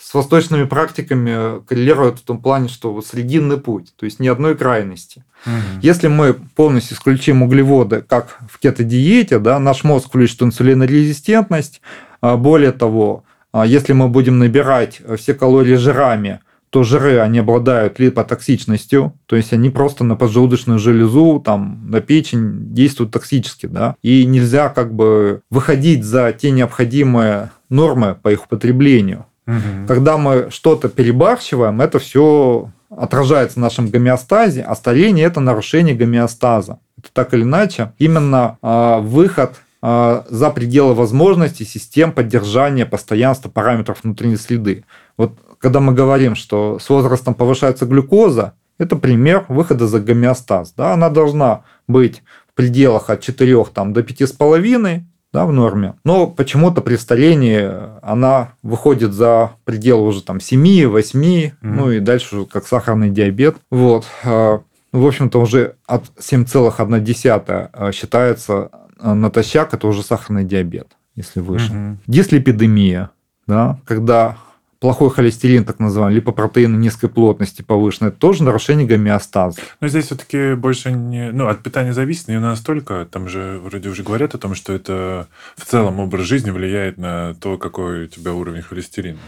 [0.00, 5.22] с восточными практиками коррелирует в том плане, что срединный путь, то есть ни одной крайности.
[5.46, 5.80] Мгм.
[5.80, 11.80] Если мы полностью исключим углеводы, как в кето-диете, да, наш мозг включит инсулинорезистентность.
[12.20, 17.98] А Более того, а, если мы будем набирать все калории жирами, то жиры, они обладают
[17.98, 24.26] липотоксичностью, то есть они просто на поджелудочную железу, там, на печень действуют токсически, да, и
[24.26, 29.26] нельзя как бы выходить за те необходимые нормы по их употреблению.
[29.46, 29.86] Мгм.
[29.86, 36.78] Когда мы что-то перебарщиваем, это все отражается в нашем гомеостазе, а старение– это нарушение гомеостаза.
[36.98, 44.00] Это так или иначе именно а, выход а, за пределы возможностей систем поддержания постоянства параметров
[44.02, 44.84] внутренней среды.
[45.16, 50.72] Вот когда мы говорим, что с возрастом повышается глюкоза, это пример выхода за гомеостаз.
[50.76, 50.92] Да?
[50.92, 55.94] Она должна быть в пределах от 4 там, до 5,5 да, в норме.
[56.04, 57.68] Но почему-то при старении
[58.02, 61.76] она выходит за пределы уже там 7, 8, Мгм.
[61.76, 63.56] ну и дальше уже как сахарный диабет.
[63.70, 64.06] Вот.
[64.24, 64.60] А,
[64.92, 71.40] ну, В общем-то, уже от 7,1 а, считается а, натощак, это уже сахарный диабет, если
[71.40, 71.72] выше.
[71.72, 71.98] Мгм.
[72.06, 73.10] Дислепидемия,
[73.46, 74.36] да, когда
[74.78, 79.60] плохой холестерин, так называемый, липопротеины низкой плотности повышенный, это тоже нарушение гомеостаза.
[79.80, 81.30] Но здесь все-таки больше не...
[81.32, 83.06] Ну, от питания зависит, не настолько.
[83.10, 87.34] Там же вроде уже говорят о том, что это в целом образ жизни влияет на
[87.34, 89.18] то, какой у тебя уровень холестерина.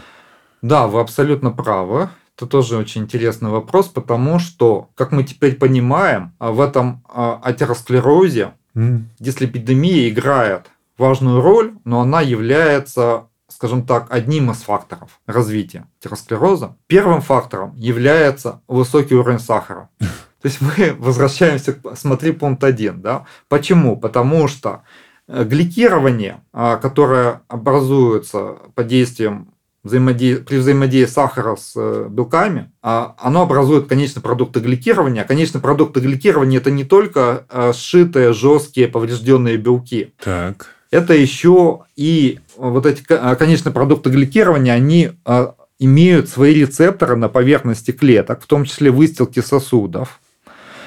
[0.61, 2.09] Да, вы абсолютно правы.
[2.35, 7.39] Это тоже очень интересный вопрос, потому что, как мы теперь понимаем, а, в этом а,
[7.43, 9.09] атеросклерозе М.
[9.19, 13.25] дислепидемия играет важную роль, но она является,
[13.59, 16.77] скажем так, одним из факторов развития атеросклероза.
[16.87, 19.89] Первым фактором является высокий уровень сахара.
[19.99, 23.01] То есть мы возвращаемся к смотри пункт 1.
[23.01, 23.25] Да?
[23.49, 23.97] Почему?
[23.97, 24.83] Потому что
[25.27, 29.51] э, гликирование, а, которое образуется под действием
[29.83, 35.25] при взаимодействии сахара с э, белками, а, оно образует конечные продукты гликирования.
[35.25, 40.13] Конечные продукты гликирования это не только э, сшитые, жесткие, поврежденные белки.
[40.17, 40.78] Так.
[40.91, 47.29] Это еще и вот эти а, конечные продукты гликирования, они а, имеют свои рецепторы на
[47.29, 50.19] поверхности клеток, в том числе выстилки сосудов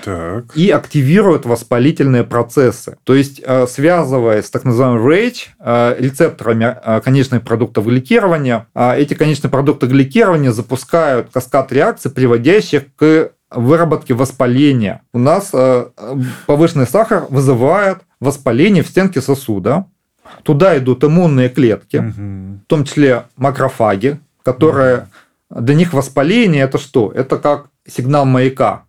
[0.04, 0.54] Так.
[0.54, 2.98] и активируют воспалительные процессы.
[3.04, 8.98] То есть, э, связываясь с так называемым RAGE, э, рецепторами э, конечных продуктов гликирования, э,
[8.98, 15.02] эти конечные продукты гликирования запускают каскад реакций, приводящих к выработке воспаления.
[15.12, 16.14] У нас э, э,
[16.46, 19.86] повышенный сахар вызывает воспаление в стенке сосуда.
[20.42, 22.60] Туда идут иммунные клетки, Мгм.
[22.64, 25.08] в том числе макрофаги, которые
[25.50, 27.12] для них воспаление это что?
[27.14, 28.84] Это как сигнал маяка.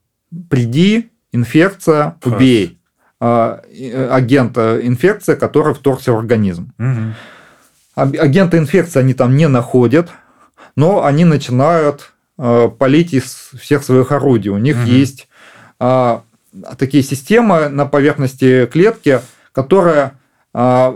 [0.49, 2.33] Приди, инфекция, Фас.
[2.33, 2.79] убей.
[3.19, 6.73] А, э, Агент э, инфекции, который вторгся в организм.
[6.77, 7.13] Мгм.
[7.95, 10.09] Аг- Агенты инфекции они там не находят,
[10.75, 14.49] но они начинают э, палить из всех своих орудий.
[14.49, 14.85] У них Мгм.
[14.85, 15.27] есть
[15.79, 16.23] а,
[16.77, 20.13] такие системы на поверхности клетки, которые
[20.53, 20.95] а,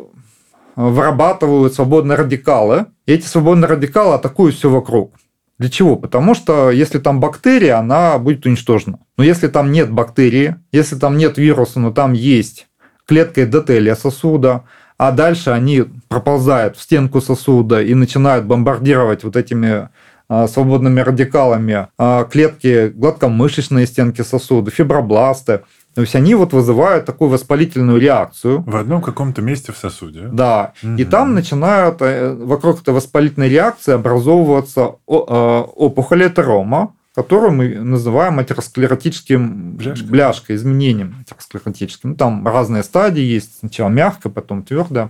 [0.78, 2.86] вырабатывают свободные радикалы.
[3.06, 5.16] И эти свободные радикалы атакуют все вокруг.
[5.58, 5.96] Для чего?
[5.96, 9.00] Потому что если там бактерия, она будет уничтожена.
[9.18, 12.68] Но если там нет бактерии, если там нет вируса, но там есть
[13.08, 14.66] клетка эндотелия сосуда,
[14.98, 19.90] а дальше они проползают в стенку сосуда и начинают бомбардировать вот этими
[20.30, 25.62] а, свободными радикалами а, клетки гладкомышечные стенки сосуда, фибробласты.
[25.98, 28.62] То есть они вот вызывают такую воспалительную реакцию.
[28.68, 30.30] В одном каком-то месте в сосуде.
[30.32, 30.74] Да.
[30.84, 30.94] Угу.
[30.98, 38.38] И там начинают э, вокруг этой воспалительной реакции образовываться а, опухоли терома, которую мы называем
[38.38, 40.08] атеросклеротическим Бляшкой.
[40.08, 42.12] бляшкой, изменением атеросклеротическим.
[42.12, 43.58] Ну, там разные стадии есть.
[43.58, 45.10] Сначала мягко, потом твердо.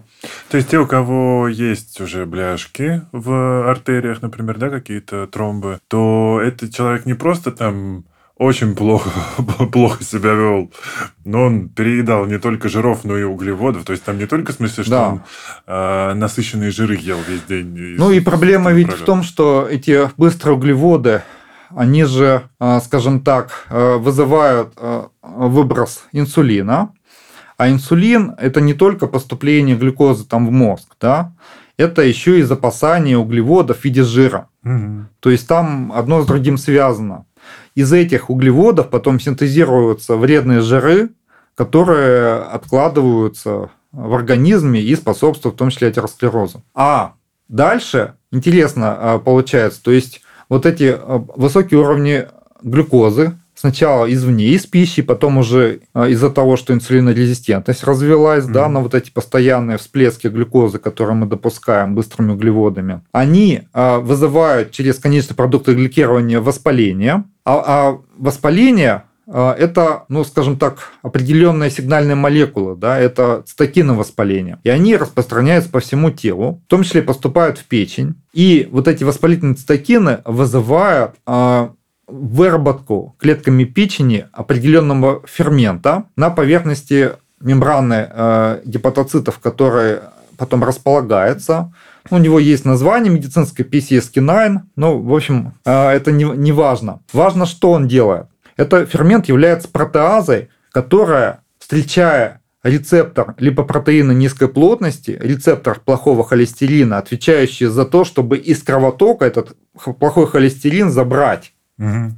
[0.49, 6.39] То есть те, у кого есть уже бляшки в артериях, например, да, какие-то тромбы, то
[6.41, 8.05] этот человек не просто там
[8.39, 9.09] очень плохо,
[9.71, 10.71] плохо себя вел.
[11.25, 13.83] Но он переедал не только жиров, но и углеводов.
[13.83, 15.07] То есть там не только в смысле, что Да.
[15.09, 15.21] он
[15.65, 17.95] э, насыщенные жиры ел весь день.
[17.97, 19.05] Ну и проблема ведь в пролет.
[19.05, 21.21] том, что эти быстрые углеводы,
[21.75, 24.73] они же, э, скажем так, э, вызывают
[25.21, 26.93] выброс инсулина.
[27.57, 31.33] А инсулин– это не только поступление глюкозы там в мозг, да?
[31.75, 34.47] это еще и запасание углеводов в виде жира.
[34.63, 35.09] Мгм.
[35.19, 37.25] То есть там одно с другим связано.
[37.75, 41.09] Из этих углеводов потом синтезируются вредные жиры,
[41.55, 46.63] которые откладываются в организме и способствуют в том числе атеросклерозу.
[46.73, 47.13] А
[47.47, 52.27] дальше интересно а, получается, то есть вот эти а, высокие уровни
[52.61, 58.73] глюкозы сначала извне, из пищи, потом уже а, из-за того, что инсулинорезистентность развилась, да, Мгм.
[58.73, 64.99] на вот эти постоянные всплески глюкозы, которые мы допускаем быстрыми углеводами, они а, вызывают через
[64.99, 72.75] конечные продукты гликирования воспаление, а, а воспаление а, это, ну, скажем так, определенная сигнальная молекула,
[72.75, 74.59] да, это цитокины воспаления.
[74.63, 78.15] И они распространяются по всему телу, в том числе поступают в печень.
[78.33, 81.15] И вот эти воспалительные цитокины вызывают
[82.07, 90.03] выработку клетками печени определенного фермента на поверхности мембраны э, гепатоцитов, которые
[90.37, 91.73] потом располагается.
[92.09, 97.01] У него есть название медицинское PCSK9, ну, в общем, э, это не, не важно.
[97.11, 98.27] Важно, что он делает.
[98.55, 107.85] Это фермент является протеазой, которая, встречая рецептор липопротеина низкой плотности, рецептор плохого холестерина, отвечающий за
[107.85, 109.55] то, чтобы из кровотока этот
[109.99, 112.15] плохой холестерин забрать Мгм.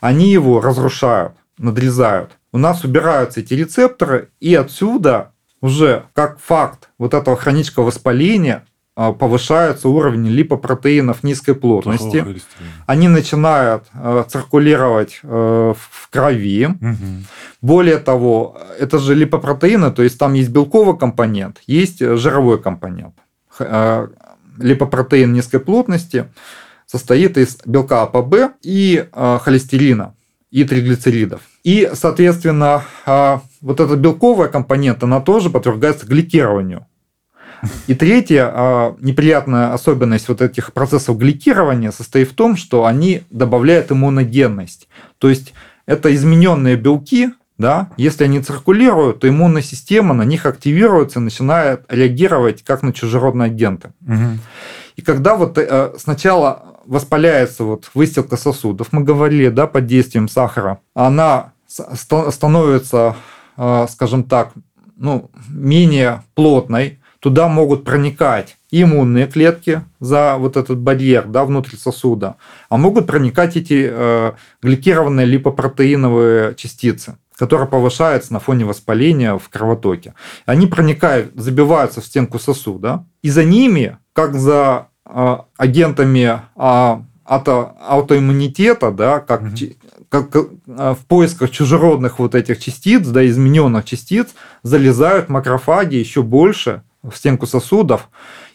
[0.00, 2.32] они его разрушают, надрезают.
[2.52, 8.64] У нас убираются эти рецепторы, и отсюда уже как факт вот этого хронического воспаления
[9.00, 12.24] а, повышается уровень липопротеинов низкой плотности.
[12.86, 16.66] Они начинают э, циркулировать э, в крови.
[16.66, 17.24] Мгм.
[17.62, 23.14] Более того, это же липопротеины, то есть там есть белковый компонент, есть жировой компонент.
[23.60, 24.08] Э,
[24.58, 26.26] Липопротеин низкой плотности
[26.90, 30.14] состоит из белка АПБ и э, холестерина
[30.50, 31.42] и триглицеридов.
[31.62, 36.86] И, соответственно, э, вот эта белковая компонент, она тоже подвергается гликированию.
[37.88, 43.92] И третья э, неприятная особенность вот этих процессов гликирования состоит в том, что они добавляют
[43.92, 44.88] иммуногенность.
[45.18, 45.52] То есть
[45.84, 51.82] это измененные белки, да, если они циркулируют, то иммунная система на них активируется и начинает
[51.88, 53.90] реагировать как на чужеродные агенты.
[54.00, 54.38] Мгм.
[54.98, 60.80] И когда вот э, сначала воспаляется вот выстилка сосудов, мы говорили, да, под действием сахара,
[60.92, 63.14] она становится,
[63.56, 64.50] э, скажем так,
[64.96, 72.34] ну, менее плотной, туда могут проникать иммунные клетки за вот этот барьер да, внутрь сосуда,
[72.68, 80.14] а могут проникать эти э, гликированные липопротеиновые частицы которые повышаются на фоне воспаления в кровотоке.
[80.44, 87.76] Они проникают, забиваются в стенку сосуда, и за ними, как за э, агентами а, ато-
[87.88, 89.76] аутоиммунитета, да, как, чи-
[90.08, 96.82] как э, в поисках чужеродных вот этих частиц, да, измененных частиц, залезают макрофаги еще больше
[97.04, 98.08] в стенку сосудов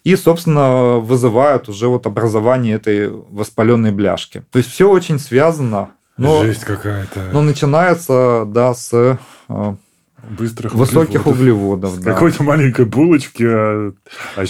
[0.03, 4.43] и, собственно, вызывают уже вот образование этой воспаленной бляшки.
[4.51, 5.91] То есть все очень связано.
[6.17, 7.29] Но, Жесть какая-то.
[7.31, 8.89] но начинается, да, с
[9.47, 9.75] э,
[10.29, 11.91] Быстрых высоких углеводов.
[11.95, 12.13] С да.
[12.13, 13.43] какой-то маленькой булочки.
[13.45, 13.93] А,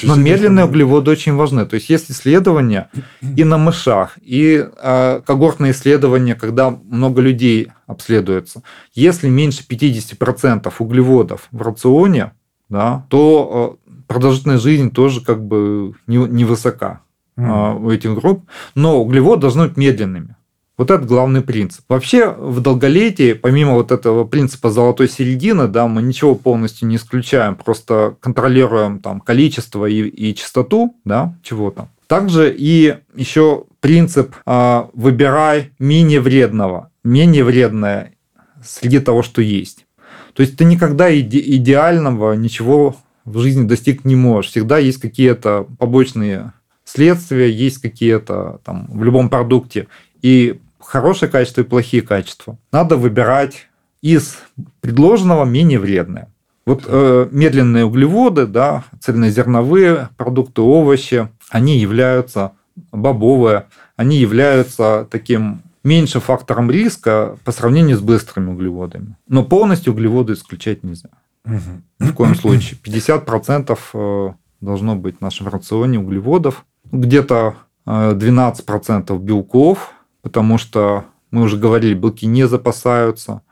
[0.04, 1.66] Но медленные углеводы очень важны.
[1.66, 2.90] То есть есть исследования
[3.22, 8.62] и на мышах, и э, когортные исследования, когда много людей обследуется.
[8.94, 12.34] Если меньше 50% углеводов в рационе,
[12.70, 17.02] да, то э, продолжительность жизни тоже как бы не- невысока
[17.36, 17.52] Мгм.
[17.52, 18.46] а, у этих групп.
[18.76, 20.36] Но углеводы должны быть медленными.
[20.84, 21.86] Вот это главный принцип.
[21.88, 27.56] Вообще в долголетии, помимо вот этого принципа золотой середины, да, мы ничего полностью не исключаем,
[27.56, 31.88] просто контролируем там количество и, и частоту, да, чего-то.
[32.08, 38.16] Также и еще принцип э, выбирай менее вредного, менее вредное
[38.62, 39.86] среди того, что есть.
[40.34, 44.52] То есть ты никогда иде- идеального ничего в жизни достиг не можешь.
[44.52, 46.52] Всегда есть какие-то побочные
[46.84, 49.88] следствия, есть какие-то там в любом продукте
[50.22, 52.58] и хорошие качества и плохие качества.
[52.72, 53.68] Надо выбирать
[54.02, 54.38] из
[54.82, 56.30] предложенного менее вредное.
[56.66, 62.54] Вот э, медленные углеводы, да, цельнозерновые продукты, овощи, они являются
[62.92, 63.66] бобовые,
[63.96, 69.18] они являются таким меньше фактором риска по сравнению с быстрыми углеводами.
[69.28, 71.10] Но полностью углеводы исключать нельзя.
[71.46, 71.82] Угу.
[72.00, 72.80] Ни в коем случае.
[72.84, 76.66] 50% э, должно быть в нашем рационе углеводов.
[76.92, 77.56] Где-то
[77.86, 79.93] 12% э, белков,
[80.24, 83.44] потому что мы уже говорили, белки не запасаются–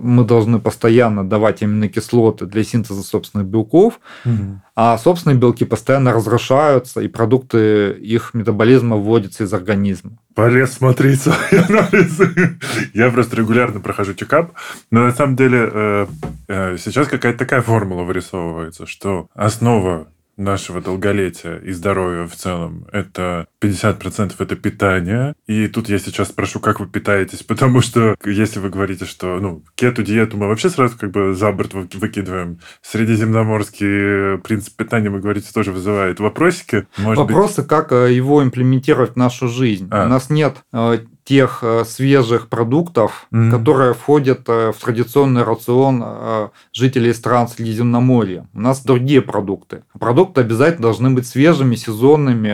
[0.00, 4.60] мы должны постоянно давать аминокислоты для синтеза собственных белков, угу.
[4.74, 10.12] а собственные белки постоянно разрушаются, и продукты их метаболизма вводятся из организма.
[10.34, 11.36] Полез смотреть свои
[11.68, 12.58] анализы.
[12.94, 14.52] Я просто регулярно прохожу чекап,
[14.90, 16.06] но на самом деле э,
[16.48, 20.08] э, сейчас какая-то такая формула вырисовывается, что основа
[20.38, 25.34] нашего долголетия и здоровья в целом, это 50% это питание.
[25.46, 29.62] И тут я сейчас спрошу, как вы питаетесь, потому что если вы говорите, что ну,
[29.74, 35.72] кету-диету мы вообще сразу как бы за борт выкидываем, средиземноморский принцип питания, вы говорите, тоже
[35.72, 36.86] вызывает вопросики.
[36.96, 37.70] Может Вопросы, быть...
[37.70, 39.88] как э, его имплементировать в нашу жизнь.
[39.90, 40.06] А.
[40.06, 40.98] У нас нет э,
[41.28, 43.50] тех э, свежих продуктов, mm-hmm.
[43.50, 48.48] которые входят э, в традиционный рацион э, жителей стран Средиземноморья.
[48.54, 49.82] У нас другие продукты.
[50.00, 52.50] Продукты обязательно должны быть свежими, сезонными,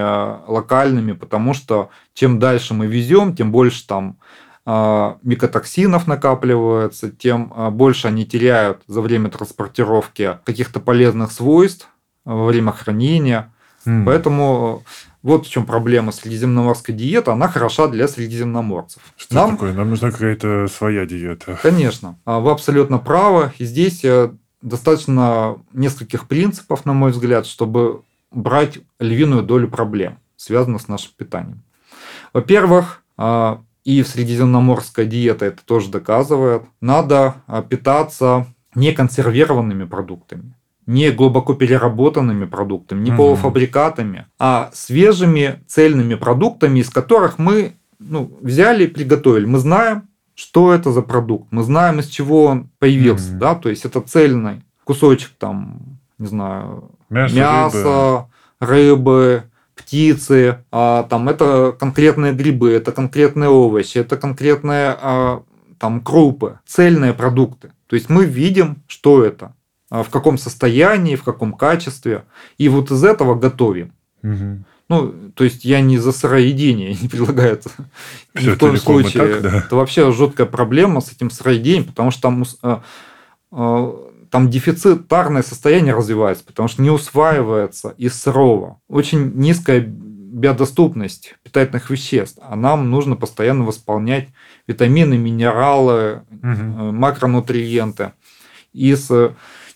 [0.51, 4.19] локальными, потому что чем дальше мы везем, тем больше там
[4.67, 11.89] микотоксинов накапливается, тем больше они теряют за время транспортировки каких-то полезных свойств
[12.25, 13.53] во время хранения.
[13.85, 14.07] Mm.
[14.07, 14.83] Поэтому
[15.23, 17.31] вот в чем проблема средиземноморской диеты.
[17.31, 19.03] Она хороша для средиземноморцев.
[19.17, 19.51] Что Нам...
[19.53, 19.73] такое?
[19.73, 21.59] Нам нужна какая-то своя диета.
[21.63, 22.19] Конечно.
[22.25, 23.53] А вы абсолютно правы.
[23.59, 24.31] И здесь э,
[24.63, 31.63] достаточно нескольких принципов, на мой взгляд, чтобы брать львиную долю проблем, связанных с нашим питанием.
[32.33, 40.55] Во-первых, а, и средиземноморская диета это тоже доказывает, надо а, питаться неконсервированными продуктами
[40.87, 43.19] не глубоко переработанными продуктами, не угу.
[43.19, 49.47] полуфабрикатами, а свежими цельными продуктами, из которых мы ну, взяли и приготовили.
[49.47, 53.39] Мы знаем, что это за продукт, мы знаем, из чего он появился, угу.
[53.39, 58.27] да, то есть это цельный кусочек там, не знаю, мясо, мясо
[58.61, 58.73] рыбы.
[58.73, 59.45] рыбы,
[59.95, 65.43] птицы, а, там это конкретные грибы, это конкретные овощи, это конкретные а,
[65.79, 67.71] там крупы, цельные продукты.
[67.87, 69.55] То есть мы видим, что это.
[69.91, 72.25] А, в каком состоянии, в каком качестве.
[72.59, 73.93] И вот из этого готовим.
[74.25, 74.65] Угу.
[74.89, 77.71] Ну, то есть я не за сыроедение не предлагаю это
[78.35, 79.35] ни в коем случае.
[79.35, 79.59] Так, да.
[79.59, 82.45] Это вообще жуткая проблема с этим сыроедением, потому что там,
[84.35, 88.81] там дефицитарное состояние развивается, потому что не усваивается из сырого.
[88.89, 94.31] Очень низкая биодоступность питательных веществ, а нам нужно постоянно восполнять
[94.67, 96.91] витамины, минералы, угу.
[96.91, 98.11] макронутриенты
[98.73, 99.09] из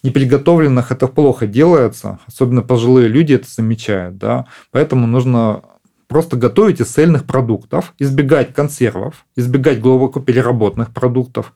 [0.03, 5.63] неприготовленных это плохо делается, особенно пожилые люди это замечают, да, поэтому нужно
[6.09, 11.55] просто готовить из цельных продуктов, избегать консервов, избегать глубоко переработанных продуктов.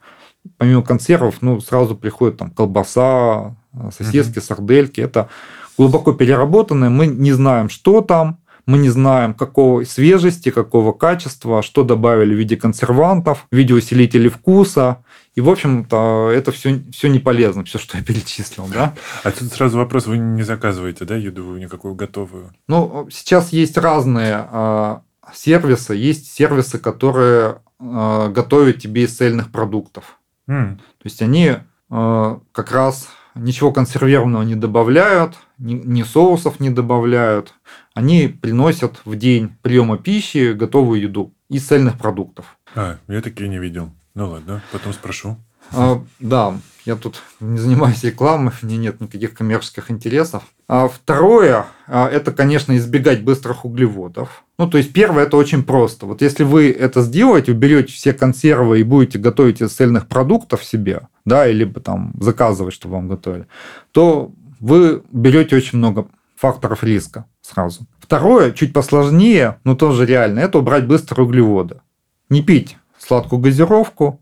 [0.56, 3.56] Помимо консервов, ну, сразу приходит там колбаса,
[3.96, 5.00] сосиски, uh сардельки.
[5.00, 5.28] Это
[5.76, 11.82] глубоко переработанное, мы не знаем, что там, мы не знаем, какого свежести, какого качества, что
[11.82, 15.04] добавили в виде консервантов, в виде усилителей вкуса.
[15.34, 18.94] И, в общем-то, это все, все не полезно, все, что я перечислил, да.
[19.24, 22.52] А тут сразу вопрос, вы не заказываете, да, еду никакую готовую?
[22.68, 24.96] Ну, сейчас есть разные э,
[25.34, 25.94] сервисы.
[25.94, 30.18] Есть сервисы, которые э, готовят тебе из цельных продуктов.
[30.52, 30.76] Mm.
[30.76, 31.54] То есть они
[31.90, 37.54] э, как раз ничего консервированного не добавляют, ни, ни соусов не добавляют.
[37.94, 42.58] Они приносят в день приема пищи готовую еду из цельных продуктов.
[42.74, 43.90] А, я такие не видел.
[44.14, 45.38] Ну ладно, потом спрошу.
[45.70, 46.54] А, да,
[46.84, 50.42] я тут не занимаюсь рекламой, меня нет никаких коммерческих интересов.
[50.68, 54.44] А второе, а, это, конечно, избегать быстрых углеводов.
[54.58, 56.06] Ну, то есть, первое, это очень просто.
[56.06, 61.08] Вот если вы это сделаете, уберете все консервы и будете готовить из цельных продуктов себе,
[61.24, 63.46] да, или там заказывать, чтобы вам готовили,
[63.92, 66.06] то вы берете очень много
[66.36, 67.86] факторов риска сразу.
[68.00, 71.80] Второе, чуть посложнее, но тоже реально, это убрать быстрые углеводы.
[72.28, 74.20] Не пить сладкую газировку.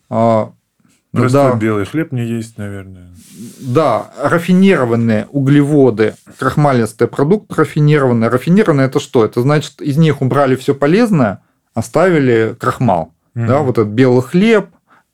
[1.13, 3.11] А, Просто да, белый хлеб не есть, наверное.
[3.59, 8.29] да, рафинированные углеводы, крахмалистый продукт рафинированный.
[8.29, 9.25] Рафинированный это что?
[9.25, 11.43] Это значит, из них убрали все полезное,
[11.75, 13.13] оставили крахмал.
[13.35, 13.47] Мгм.
[13.47, 14.69] Да, вот этот белый хлеб,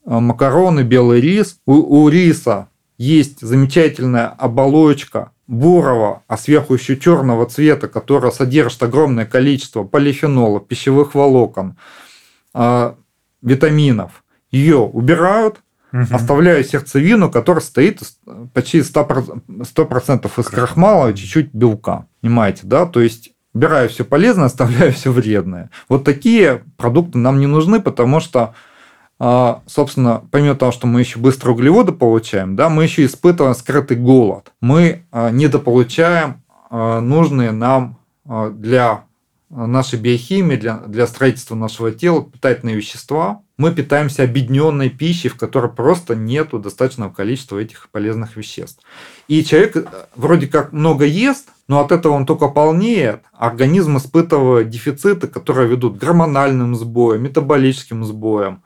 [0.05, 1.59] а, макароны, белый рис.
[1.67, 2.69] У, у риса
[2.99, 11.15] есть замечательная оболочка бурого, а сверху еще черного цвета, которая содержит огромное количество полифенолов, пищевых
[11.15, 11.77] волокон,
[12.53, 12.97] а,
[13.43, 14.25] витаминов.
[14.51, 15.61] Ее убирают,
[15.97, 16.15] Мгм.
[16.15, 18.03] оставляю сердцевину, которая стоит
[18.53, 22.07] почти 100%, 100% из крахмала и чуть-чуть белка.
[22.21, 22.85] Понимаете, да?
[22.85, 25.71] То есть убираю все полезное, оставляю все вредное.
[25.89, 28.55] Вот такие продукты нам не нужны, потому что,
[29.19, 33.97] а, собственно, помимо того, что мы еще быстро углеводы получаем, да, мы еще испытываем скрытый
[33.97, 34.53] голод.
[34.61, 39.05] Мы а, недополучаем а, нужные нам для
[39.49, 43.43] нашей биохимии, для, для строительства нашего тела питательные вещества.
[43.59, 48.83] Мы питаемся объединенной пищей, в которой просто нету достаточного количества этих полезных веществ.
[49.29, 49.85] И человек э,
[50.15, 53.23] вроде как много ест, но от этого он только полнеет.
[53.33, 58.63] Организм испытывает дефициты, которые ведут к гормональным сбоям, метаболическим сбоям,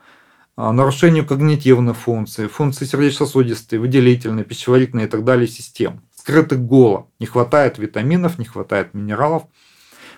[0.57, 6.01] а, нарушению когнитивных функций, функций сердечно-сосудистой, выделительной, пищеварительной и так далее систем.
[6.13, 7.05] Скрытый голод.
[7.19, 9.43] Не хватает витаминов, не хватает минералов,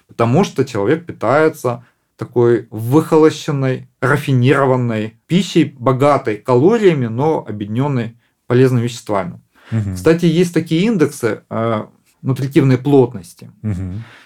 [0.08, 1.86] потому что человек питается
[2.18, 9.42] такой выхолощенной, рафинированной пищей, богатой калориями, но объединенной полезными веществами.
[9.72, 9.96] Мгм.
[9.96, 11.86] Кстати, есть такие индексы э,
[12.22, 13.52] нутритивной плотности.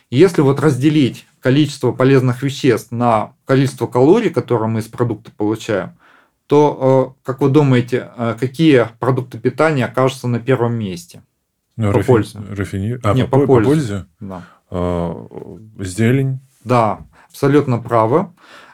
[0.09, 5.91] И Если вот разделить количество полезных веществ на количество калорий, которые мы из продукта получаем,
[6.47, 11.21] то, э, как вы думаете, э, какие продукты питания окажутся на первом месте?
[11.75, 12.39] Ну, По рафи- пользе.
[12.39, 13.69] рафини- А, Не, по, по по пользе.
[13.69, 14.05] пользе?
[14.19, 15.27] Да, А,
[15.79, 16.39] Зелень.
[16.63, 16.99] да
[17.29, 18.27] абсолютно правы.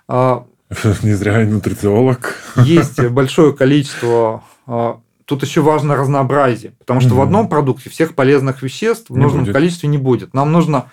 [0.08, 0.46] А,
[1.04, 2.36] Не зря я нутрициолог.
[2.58, 4.44] Есть большое количество...
[4.68, 7.22] а, Тут еще важно разнообразие, потому что в Мгм.
[7.24, 9.54] одном продукте всех полезных веществ в Не нужном будет.
[9.54, 10.34] количестве не будет.
[10.34, 10.92] Нам нужно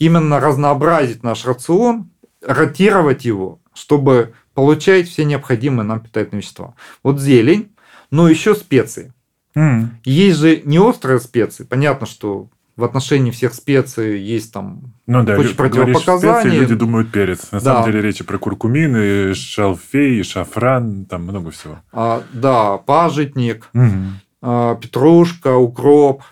[0.00, 2.10] именно разнообразить наш рацион,
[2.44, 6.74] ротировать его, чтобы получать все необходимые нам питательные вещества.
[7.04, 7.70] Вот зелень,
[8.10, 9.12] но еще специи.
[9.54, 9.98] М.
[10.04, 11.62] Есть же не острые специи.
[11.62, 16.40] Понятно, что в отношении всех специй есть там Ну да, Куча противопоказаний.
[16.42, 17.50] специи, люди думают перец.
[17.50, 17.64] На Да.
[17.64, 21.78] самом деле речь про куркумин, и шалфей, и шафран, там много всего.
[21.92, 24.20] а, да, пажитник, Мгм.
[24.42, 26.22] а, петрушка, укроп.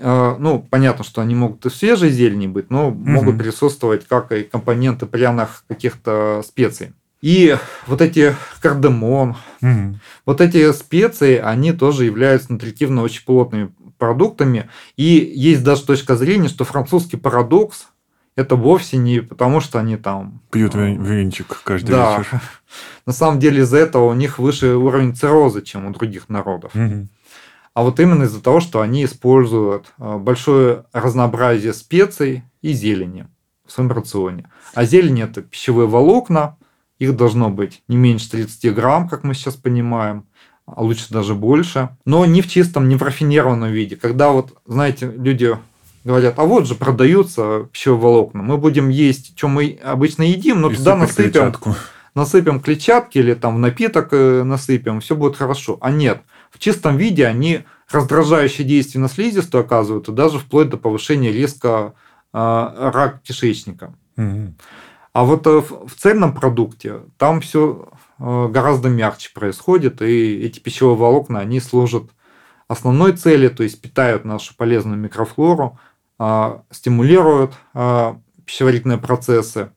[0.00, 4.42] А, Ну, понятно, что они могут и свежей зелени быть, но могут присутствовать как и
[4.42, 6.90] компоненты пряных каких-то специй.
[7.22, 7.56] И
[7.86, 10.00] вот эти кардамон, Мгм.
[10.26, 14.68] вот эти специи, они тоже являются нутритивно очень плотными продуктами.
[14.96, 17.86] И есть даже точка зрения, что французский парадокс
[18.38, 20.40] это вовсе не потому, что они там...
[20.52, 22.18] Пьют а, вин- винчик каждый Да.
[22.18, 22.40] вечер.
[23.06, 26.72] На самом деле из-за этого у них выше уровень цирроза, чем у других народов.
[26.72, 27.08] Мгм.
[27.74, 33.26] А вот именно из-за того, что они используют э, большое разнообразие специй и зелени
[33.66, 34.48] в своем рационе.
[34.72, 36.56] А зелень это пищевые волокна,
[37.00, 40.26] их должно быть не меньше 30 грамм, как мы сейчас понимаем,
[40.64, 41.88] а лучше даже больше.
[42.04, 43.96] Но не в чистом, не в рафинированном виде.
[43.96, 45.56] Когда вот, знаете, люди
[46.08, 50.70] говорят, а вот же продаются пищевые волокна, мы будем есть, что мы обычно едим, но
[50.70, 51.76] И туда насыпем клетчатку.
[52.14, 55.76] насыпем клетчатки или там в напиток э, насыпем, все будет хорошо.
[55.82, 60.78] А нет, в чистом виде они раздражающие действия на слизистую оказывают, и даже вплоть до
[60.78, 61.92] повышения риска
[62.32, 63.92] э, рак кишечника.
[64.16, 67.88] А вот э, в цельном продукте там все
[68.18, 72.10] гораздо мягче происходит, и эти пищевые волокна, они служат
[72.66, 75.78] основной цели, то есть питают нашу полезную микрофлору,
[76.70, 79.70] стимулируют а, пищеварительные процессы,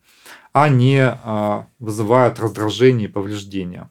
[0.54, 3.90] а не а, вызывают раздражение и повреждения.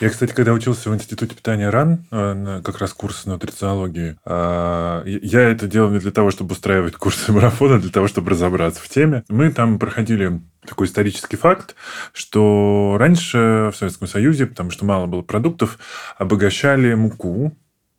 [0.00, 5.40] Я, кстати, когда учился в Институте питания РАН, э, как раз курс нутрициологии, а, я
[5.40, 8.88] это делал не для того, чтобы устраивать курсы марафона, а для того, чтобы разобраться в
[8.88, 9.24] теме.
[9.28, 11.74] Мы там проходили такой исторический факт,
[12.12, 15.78] что раньше в Советском Союзе, потому что мало было продуктов,
[16.16, 17.56] обогащали муку,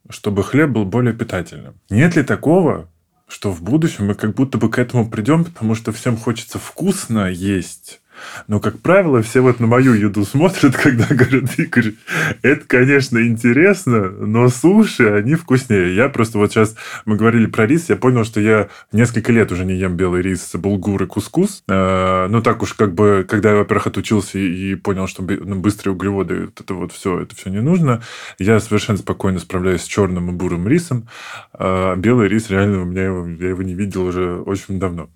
[0.10, 1.76] чтобы хлеб был более питательным.
[1.89, 2.91] Нет ли такого,
[3.32, 7.32] что в будущем мы как будто бы к этому придем, потому что всем хочется вкусно
[7.32, 8.02] есть,
[8.47, 11.93] но, как правило, все вот на мою еду смотрят, когда говорят, Игорь,
[12.41, 15.95] это, конечно, интересно, но суши, они вкуснее.
[15.95, 19.65] Я просто вот сейчас, мы говорили про рис, я понял, что я несколько лет уже
[19.65, 21.63] не ем белый рис, булгур и кускус.
[21.67, 25.93] Э, Ну, так уж как бы, когда я, во-первых, отучился и понял, что ну, быстрые
[25.93, 28.01] углеводы, это вот все, это все не нужно,
[28.39, 31.07] я совершенно спокойно справляюсь с черным и бурым рисом.
[31.53, 35.09] А белый рис, реально, у меня я его не видел уже очень давно.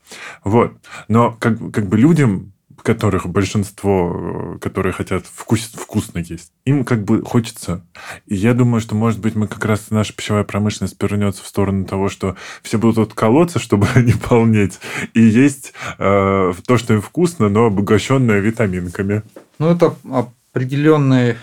[0.44, 0.74] Вот.
[1.08, 2.54] Но как, как бы людям
[2.86, 7.84] которых большинство, которые хотят вкус, вкусно есть, им как бы хочется.
[8.28, 11.86] И я думаю, что, может быть, мы как раз, наша пищевая промышленность повернется в сторону
[11.86, 14.80] того, что все будут колоться, чтобы не полнеть,
[15.16, 19.24] и есть э, то, что им вкусно, но обогащенное витаминками.
[19.58, 19.96] Ну, это
[20.54, 21.38] определенный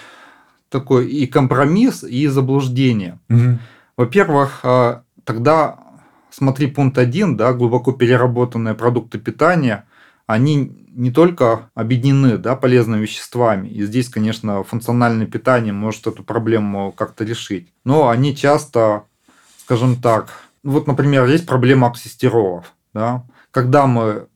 [0.69, 3.19] такой и компромисс, и заблуждение.
[3.29, 3.59] Угу.
[3.97, 5.79] Во-первых, а, тогда
[6.31, 9.85] смотри пункт один, да, глубоко переработанные продукты питания,
[10.27, 16.93] они не только объединены да, полезными веществами, и здесь, конечно, функциональное питание может эту проблему
[16.93, 19.05] как-то решить, но они часто,
[19.59, 20.29] скажем так,
[20.63, 22.73] вот, например, есть проблема оксистеролов.
[22.95, 23.25] Да?
[23.51, 24.29] Когда мы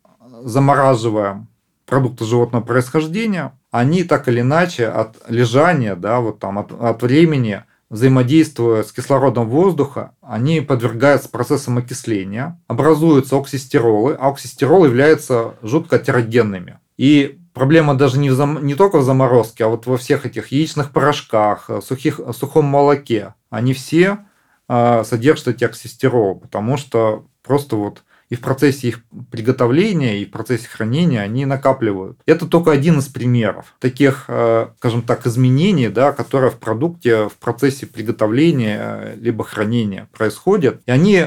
[0.43, 1.49] замораживаем
[1.87, 7.63] продукты животного происхождения, они так или иначе от лежания, да, вот там от, от времени
[7.89, 16.79] взаимодействуя с кислородом воздуха, они подвергаются процессам окисления, образуются оксистеролы, а оксистеролы являются жутко атерогенными.
[16.97, 18.67] И проблема даже не, в зам...
[18.67, 22.21] не только в заморозке, а вот во всех этих яичных порошках, сухих...
[22.37, 23.35] сухом молоке.
[23.51, 24.19] Они все
[24.69, 29.01] э, содержат эти оксистеролы, потому что просто вот и в процессе их
[29.31, 32.19] приготовления, и в процессе хранения они накапливают.
[32.27, 37.37] Это только один из примеров таких, э, скажем так, изменений, да, которые в продукте в
[37.37, 40.81] процессе приготовления э, либо хранения происходят.
[40.87, 41.27] И они,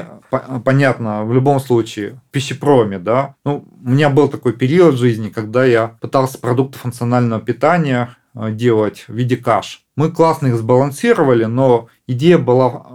[0.64, 2.98] понятно, в любом случае в пищепроме.
[2.98, 3.34] Да.
[3.44, 8.52] Ну, у меня был такой период в жизни, когда я пытался продукты функционального питания э,
[8.52, 9.84] делать в виде каш.
[9.96, 12.86] Мы классно их сбалансировали, но идея была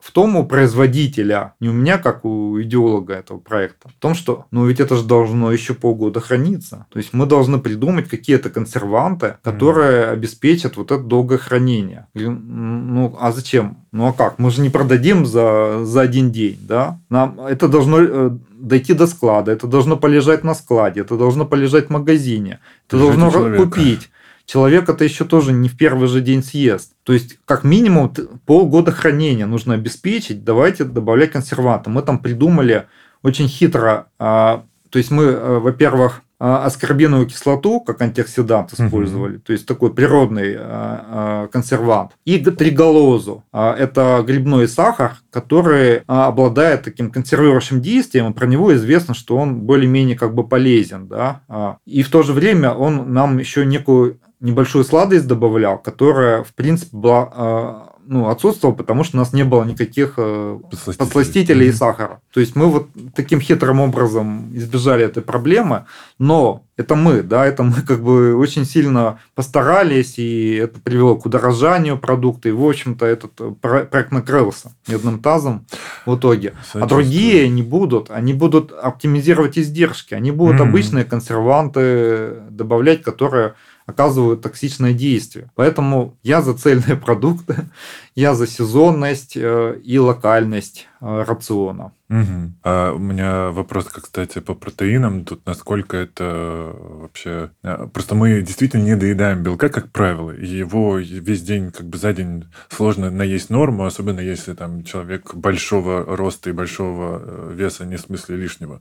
[0.00, 4.46] в том у производителя, не у меня, как у идеолога этого проекта, в том, что,
[4.50, 6.86] ну ведь это же должно еще полгода храниться.
[6.90, 10.10] То есть мы должны придумать какие-то консерванты, которые mm.
[10.10, 12.06] обеспечат вот это долгое хранение.
[12.14, 13.78] Ну, а зачем?
[13.92, 14.38] Ну а как?
[14.38, 16.98] Мы же не продадим за, за один день, да?
[17.10, 21.88] Нам это должно э, дойти до склада, это должно полежать на складе, это должно полежать
[21.88, 23.64] в магазине, это должно человека.
[23.64, 24.10] купить
[24.50, 26.92] человек это еще тоже не в первый же день съест.
[27.04, 28.12] То есть, как минимум,
[28.46, 30.44] полгода хранения нужно обеспечить.
[30.44, 31.88] Давайте добавлять консерванты.
[31.90, 32.86] Мы там придумали
[33.22, 34.08] очень хитро.
[34.18, 39.42] А, то есть, мы, э, во-первых, а, аскорбиновую кислоту как антиоксидант использовали, угу.
[39.42, 43.44] то есть такой природный а, консервант, и триголозу.
[43.52, 50.16] Это грибной сахар, который обладает таким консервирующим действием, и про него известно, что он более-менее
[50.16, 51.08] как бы полезен.
[51.08, 51.42] Да?
[51.84, 56.96] И в то же время он нам еще некую небольшую сладость добавлял, которая, в принципе,
[56.96, 61.72] была э, ну, отсутствовала, потому что у нас не было никаких э, подсластителей, подсластителей и
[61.72, 62.20] сахара.
[62.32, 65.84] То есть мы вот таким хитрым образом избежали этой проблемы,
[66.18, 71.26] но это мы, да, это мы как бы очень сильно постарались, и это привело к
[71.26, 75.66] удорожанию продукта, и, в общем-то, этот э, проект накрылся медным тазом
[76.04, 76.54] в итоге.
[76.74, 80.68] А другие не будут, они будут оптимизировать издержки, они будут mm-hmm.
[80.68, 83.54] обычные консерванты добавлять, которые
[83.86, 85.50] оказывают токсичное действие.
[85.54, 87.68] Поэтому я за цельные продукты,
[88.14, 91.92] я за сезонность э, и локальность э, рациона.
[92.08, 92.52] Угу.
[92.64, 95.24] А у меня вопрос, кстати, по протеинам.
[95.24, 97.50] Тут насколько это вообще...
[97.62, 100.32] А, просто мы действительно не доедаем белка, как правило.
[100.32, 106.16] Его весь день, как бы за день сложно наесть норму, особенно если там человек большого
[106.16, 108.80] роста и большого э, веса, не в смысле лишнего.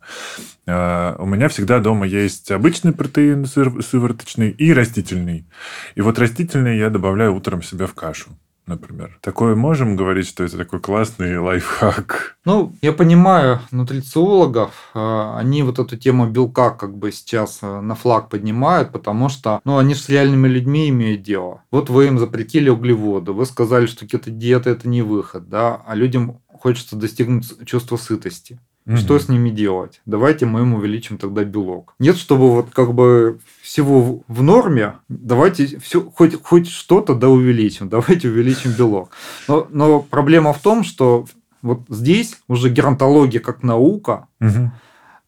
[0.65, 5.45] А у меня всегда дома есть обычный протеин сывороточный и растительный.
[5.93, 8.32] И вот растительный я добавляю утром себе в кашу
[8.70, 9.17] например.
[9.22, 12.38] Такое можем говорить, что это такой классный лайфхак?
[12.45, 17.95] Ну, я понимаю нутрициологов, э, они вот эту тему белка как бы сейчас э, на
[17.95, 21.63] флаг поднимают, потому что, ну, они же с реальными людьми имеют дело.
[21.72, 26.39] Вот вы им запретили углеводы, вы сказали, что кето-диета– это не выход, да, а людям
[26.47, 28.59] хочется достигнуть чувства сытости.
[28.86, 28.97] Угу.
[28.97, 30.01] Что с ними делать?
[30.05, 31.93] Давайте мы им увеличим тогда белок.
[31.99, 33.39] Нет, чтобы вот как бы
[33.70, 39.11] всего в норме, давайте все, хоть, хоть что-то да увеличим, давайте увеличим белок.
[39.47, 41.28] Но, но проблема в том, что
[41.61, 44.72] вот здесь уже геронтология как наука, угу.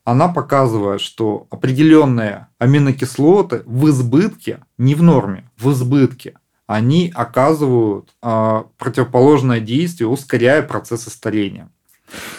[0.06, 6.34] она показывает, что определенные аминокислоты в избытке, не в норме, в избытке,
[6.66, 11.70] они оказывают э, противоположное действие, ускоряя процессы старения.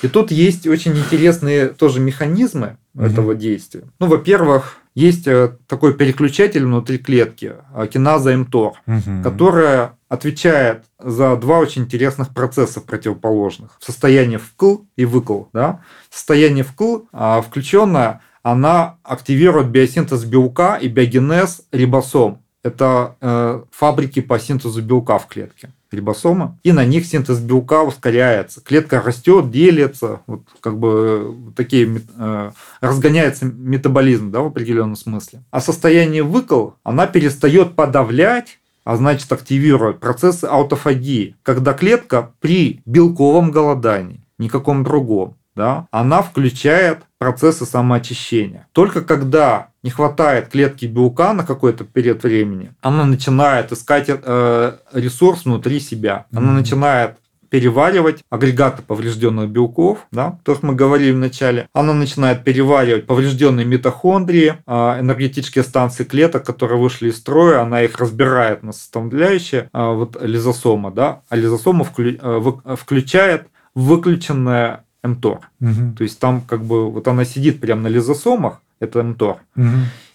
[0.02, 3.04] И тут есть очень интересные тоже механизмы угу.
[3.04, 3.84] этого действия.
[4.00, 9.22] Ну, во-первых, есть э, такой переключатель внутри клетки, э, киназа МТОР, угу.
[9.22, 13.78] которая отвечает за два очень интересных процесса противоположных.
[13.80, 15.44] Состояние вкл и выкл.
[15.52, 15.80] Да?
[16.10, 22.42] Состояние вкл а включенное, она активирует биосинтез белка и биогенез рибосом.
[22.62, 25.70] Это э, фабрики по синтезу белка в клетке.
[25.92, 28.60] Рибосомы, и на них синтез белка ускоряется.
[28.60, 35.42] Клетка растет, делится, вот как бы такие э, разгоняется метаболизм, да, в определенном смысле.
[35.50, 43.50] А состояние выкол, она перестает подавлять а значит активирует процессы аутофагии, когда клетка при белковом
[43.50, 48.66] голодании, никаком другом, да, она включает процессы самоочищения.
[48.72, 55.44] Только когда не хватает клетки белка на какой-то период времени, она начинает искать э, ресурс
[55.44, 56.26] внутри себя.
[56.32, 56.54] Она mm-hmm.
[56.54, 57.16] начинает
[57.52, 61.68] переваривать агрегаты поврежденных белков, да, о которых мы говорили в начале.
[61.74, 67.98] Она начинает переваривать поврежденные митохондрии, а, энергетические станции клеток, которые вышли из строя, она их
[67.98, 75.40] разбирает на составляющие, а, вот лизосома, да, а лизосома э, включает выключенное МТОР.
[75.60, 75.96] Угу.
[75.96, 79.66] То есть там как бы вот она сидит прямо на лизосомах, это МТОР, угу.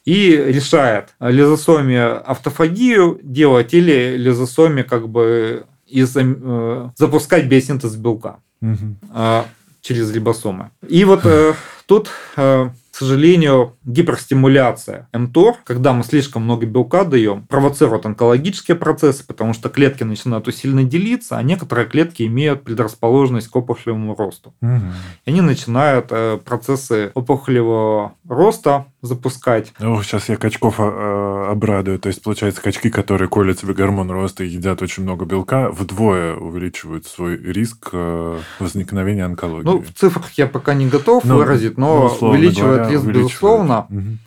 [0.05, 8.95] и решает лизосоме автофагию делать или лизосоме как бы из, э, запускать биосинтез белка угу.
[9.13, 9.43] э,
[9.81, 10.71] через рибосомы.
[10.87, 11.53] И вот э,
[11.85, 19.53] тут э, сожалению, гиперстимуляция МТОР, когда мы слишком много белка даем, провоцирует онкологические процессы, потому
[19.53, 24.53] что клетки начинают усиленно делиться, а некоторые клетки имеют предрасположенность к опухолевому росту.
[24.61, 24.81] Угу.
[25.25, 29.73] И они начинают э, процессы опухолевого роста запускать.
[29.79, 31.99] Ну, сейчас я качков э, обрадую.
[31.99, 36.35] То есть, получается, качки, которые колят себе гормон роста и едят очень много белка, вдвое
[36.35, 39.65] увеличивают свой риск э, возникновения онкологии.
[39.65, 43.27] Ну, в цифрах я пока не готов ну, выразить, но ну, увеличивает говоря, риск, увеличивает.
[43.27, 43.87] безусловно.
[43.89, 44.17] Угу.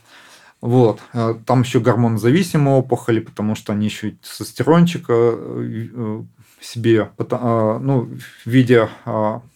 [0.63, 1.01] Вот.
[1.13, 5.37] Э, там еще гормонозависимые опухоли, потому что они еще тестостерончика
[6.61, 8.11] себе ну,
[8.45, 8.91] в виде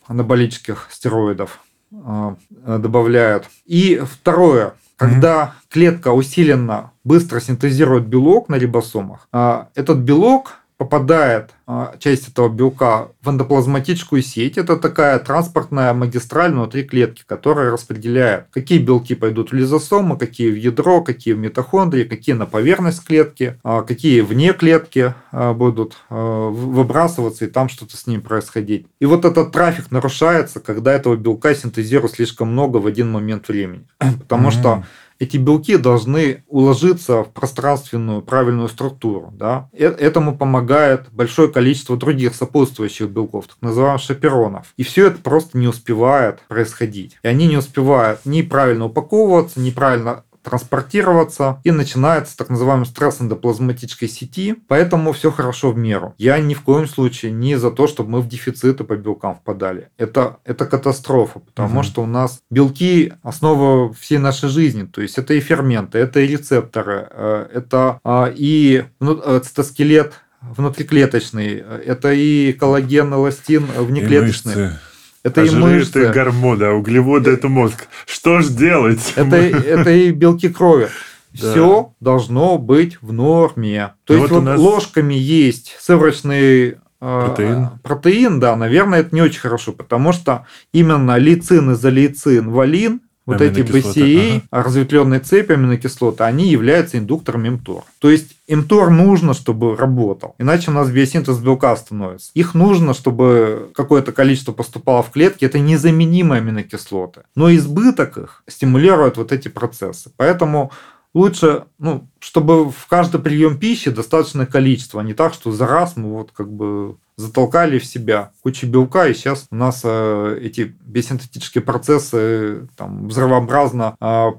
[0.06, 1.60] анаболических стероидов
[1.90, 3.44] добавляют.
[3.66, 4.74] И второе,
[5.08, 12.48] когда клетка усиленно быстро синтезирует белок на рибосомах, а, этот белок попадает а, часть этого
[12.48, 14.58] белка в эндоплазматическую сеть.
[14.58, 20.56] Это такая транспортная магистраль внутри клетки, которая распределяет, какие белки пойдут в лизосомы, какие в
[20.56, 27.48] ядро, какие в митохондрии, какие на поверхность клетки, а, какие вне клетки будут выбрасываться и
[27.48, 28.86] там что-то с ним происходить.
[29.00, 33.86] И вот этот трафик нарушается, когда этого белка синтезируют слишком много в один момент времени.
[33.98, 34.60] Потому mm-hmm.
[34.60, 34.84] что
[35.24, 39.32] эти белки должны уложиться в пространственную правильную структуру.
[39.32, 39.68] Да?
[39.72, 44.66] Э, этому помогает большое количество других сопутствующих белков, так называемых шаперонов.
[44.76, 47.18] И все это просто не успевает происходить.
[47.22, 53.20] И они не успевают ни правильно упаковываться, ни правильно транспортироваться, и начинается так называемый стресс
[53.20, 56.14] эндоплазматической сети, поэтому все хорошо в меру.
[56.18, 59.88] Я ни в коем случае не за то, чтобы мы в дефициты по белкам впадали.
[59.96, 61.82] Это, это катастрофа, потому угу.
[61.84, 66.26] что у нас белки– основа всей нашей жизни, то есть это и ферменты, это и
[66.26, 74.52] рецепторы, э, это а, и э, цитоскелет внутриклеточный, э, это и коллаген, эластин внеклеточный.
[74.52, 74.78] И мышцы
[75.24, 76.00] это а и мышцы.
[76.00, 77.88] это гормоны, а углеводы это мозг.
[78.06, 79.14] Что ж делать?
[79.16, 80.88] Это, это и белки крови.
[81.42, 81.50] Да.
[81.50, 83.94] Все должно быть в норме.
[84.04, 84.60] То ну есть вот, вот нас...
[84.60, 87.68] ложками есть сывороточный а, протеин.
[87.82, 93.60] протеин, да, наверное, это не очень хорошо, потому что именно лицин, изолейцин, валин вот эти
[93.60, 94.64] BCA, ага.
[94.64, 97.82] разветвленные цепи аминокислоты, они являются индуктором МТОР.
[97.98, 102.30] То есть МТОР нужно, чтобы работал, иначе у нас биосинтез белка становится.
[102.34, 107.22] Их нужно, чтобы какое-то количество поступало в клетки, это незаменимые аминокислоты.
[107.34, 110.10] Но избыток их стимулирует вот эти процессы.
[110.16, 110.70] Поэтому
[111.14, 115.96] лучше, ну, чтобы в каждый прием пищи достаточное количество, а не так, что за раз
[115.96, 120.74] мы вот как бы затолкали в себя кучу белка, и сейчас у нас э, эти
[120.84, 124.32] биосинтетические процессы там, взрывообразно э,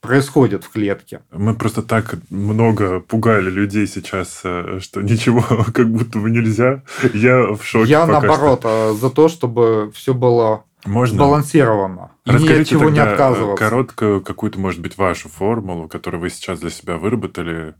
[0.00, 1.20] происходят в клетке.
[1.30, 6.82] Мы просто так много пугали людей сейчас, э, что ничего как будто бы нельзя.
[7.14, 7.90] Я в шоке.
[7.90, 8.92] Я наоборот что.
[8.92, 11.16] Э, за то, чтобы все было можно?
[11.16, 12.10] Сбалансировано.
[12.24, 13.64] И Расскажите ни от чего не отказываться.
[13.64, 17.74] короткую какую-то, может быть, вашу формулу, которую вы сейчас для себя выработали,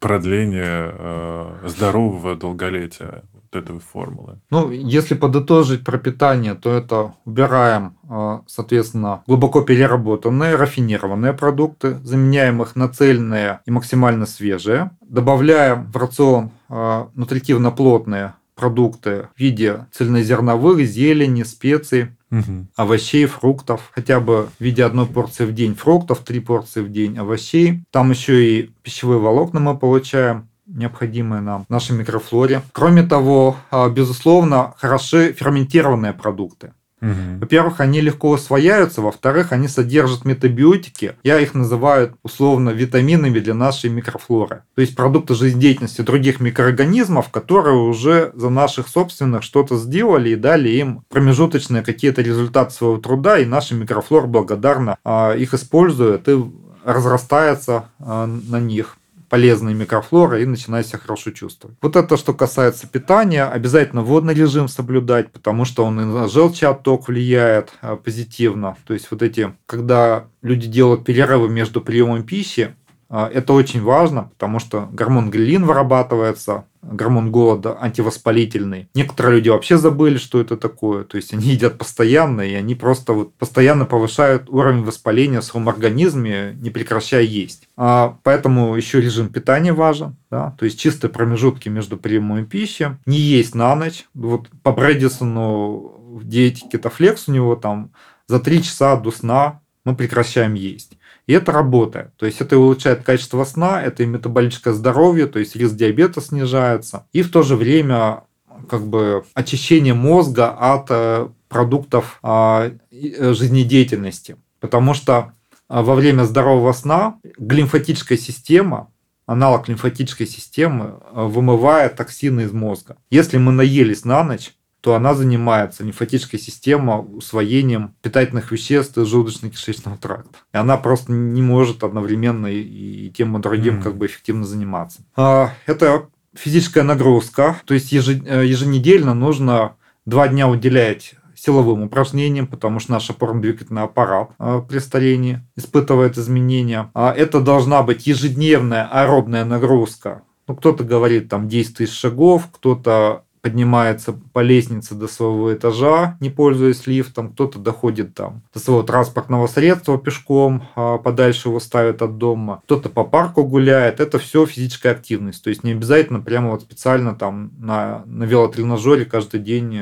[0.00, 4.40] продление э, здорового долголетия вот этой формулы.
[4.50, 12.62] Ну, если подытожить про питание, то это убираем, э, соответственно, глубоко переработанные, рафинированные продукты, заменяем
[12.62, 19.86] их на цельные и максимально свежие, добавляем в рацион э, нутритивно плотные продукты в виде
[19.92, 22.66] цельнозерновых, зелени, специй, угу.
[22.74, 27.16] овощей, фруктов, хотя бы в виде одной порции в день фруктов, три порции в день
[27.18, 27.84] овощей.
[27.92, 32.62] Там еще и пищевые волокна мы получаем необходимые нам в нашей микрофлоре.
[32.72, 36.72] Кроме того, а, безусловно, хороши ферментированные продукты.
[37.02, 37.40] Угу.
[37.40, 41.14] Во-первых, они легко усвояются, во-вторых, они содержат метабиотики.
[41.22, 44.62] Я их называю условно витаминами для нашей микрофлоры.
[44.74, 50.70] То есть продукты жизнедеятельности других микроорганизмов, которые уже за наших собственных что-то сделали и дали
[50.70, 54.96] им промежуточные какие-то результаты своего труда, и наша микрофлора благодарна
[55.36, 56.44] их использует и
[56.84, 58.96] разрастается а, на них
[59.36, 61.76] полезные микрофлоры и начинает себя хорошо чувствовать.
[61.82, 67.08] Вот это, что касается питания, обязательно водный режим соблюдать, потому что он и на желчеотток
[67.08, 68.78] влияет а, позитивно.
[68.86, 72.74] То есть вот эти, когда люди делают перерывы между приемом пищи,
[73.08, 78.88] это очень важно, потому что гормон грилин вырабатывается, гормон голода антивоспалительный.
[78.94, 81.04] Некоторые люди вообще забыли, что это такое.
[81.04, 85.68] То есть они едят постоянно, и они просто вот постоянно повышают уровень воспаления в своем
[85.68, 87.68] организме, не прекращая есть.
[87.76, 90.16] А поэтому еще режим питания важен.
[90.30, 90.54] Да?
[90.58, 92.96] То есть чистые промежутки между приемом пищи.
[93.06, 94.06] Не есть на ночь.
[94.14, 97.90] Вот по Брэдисону в диете кетофлекс у него там
[98.26, 100.95] за 3 часа до сна мы прекращаем есть.
[101.26, 102.16] И это работает.
[102.16, 107.06] То есть это улучшает качество сна, это и метаболическое здоровье, то есть риск диабета снижается.
[107.12, 108.22] И в то же время
[108.68, 114.36] как бы очищение мозга от э, продуктов а, э, жизнедеятельности.
[114.60, 115.32] Потому что
[115.68, 118.90] а, во время здорового сна глимфатическая система,
[119.26, 122.96] аналог лимфатической системы, э, вымывает токсины из мозга.
[123.10, 124.54] Если мы наелись на ночь,
[124.86, 130.38] то она занимается лимфатической системой усвоением питательных веществ из желудочно-кишечного тракта.
[130.54, 133.82] И она просто не может одновременно и, тем и другим mm.
[133.82, 135.00] как бы эффективно заниматься.
[135.16, 139.74] А, это физическая нагрузка, то есть еженедельно нужно
[140.04, 146.92] два дня уделять силовым упражнениям, потому что наш опорно-двигательный аппарат а, при старении испытывает изменения.
[146.94, 150.22] А это должна быть ежедневная аэробная нагрузка.
[150.46, 156.30] Ну, кто-то говорит там 10 тысяч шагов, кто-то поднимается по лестнице до своего этажа, не
[156.30, 162.18] пользуясь лифтом, кто-то доходит там до своего транспортного средства пешком, а подальше его ставят от
[162.18, 166.62] дома, кто-то по парку гуляет, это все физическая активность, то есть не обязательно прямо вот
[166.62, 169.80] специально там на, на велотренажере каждый день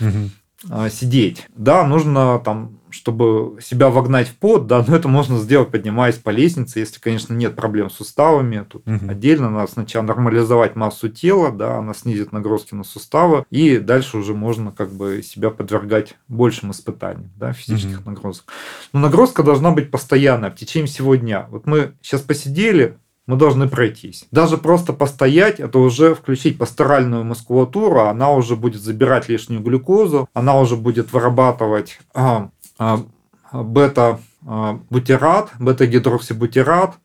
[0.00, 0.88] угу.
[0.88, 1.46] сидеть.
[1.54, 6.30] Да, нужно там чтобы себя вогнать в пот, да, но это можно сделать, поднимаясь по
[6.30, 8.66] лестнице, если, конечно, нет проблем с суставами.
[8.68, 9.10] Тут угу.
[9.10, 14.34] отдельно надо сначала нормализовать массу тела, да, она снизит нагрузки на суставы, и дальше уже
[14.34, 18.10] можно как бы себя подвергать большим испытаниям, да, физических угу.
[18.10, 18.44] нагрузок.
[18.92, 21.46] Но нагрузка должна быть постоянная, в течение всего дня.
[21.50, 24.26] Вот мы сейчас посидели, мы должны пройтись.
[24.30, 30.58] Даже просто постоять, это уже включить пасторальную мускулатуру, она уже будет забирать лишнюю глюкозу, она
[30.60, 33.04] уже будет вырабатывать а, а,
[33.52, 36.96] бета-бутерат, бета-гидроксибутират,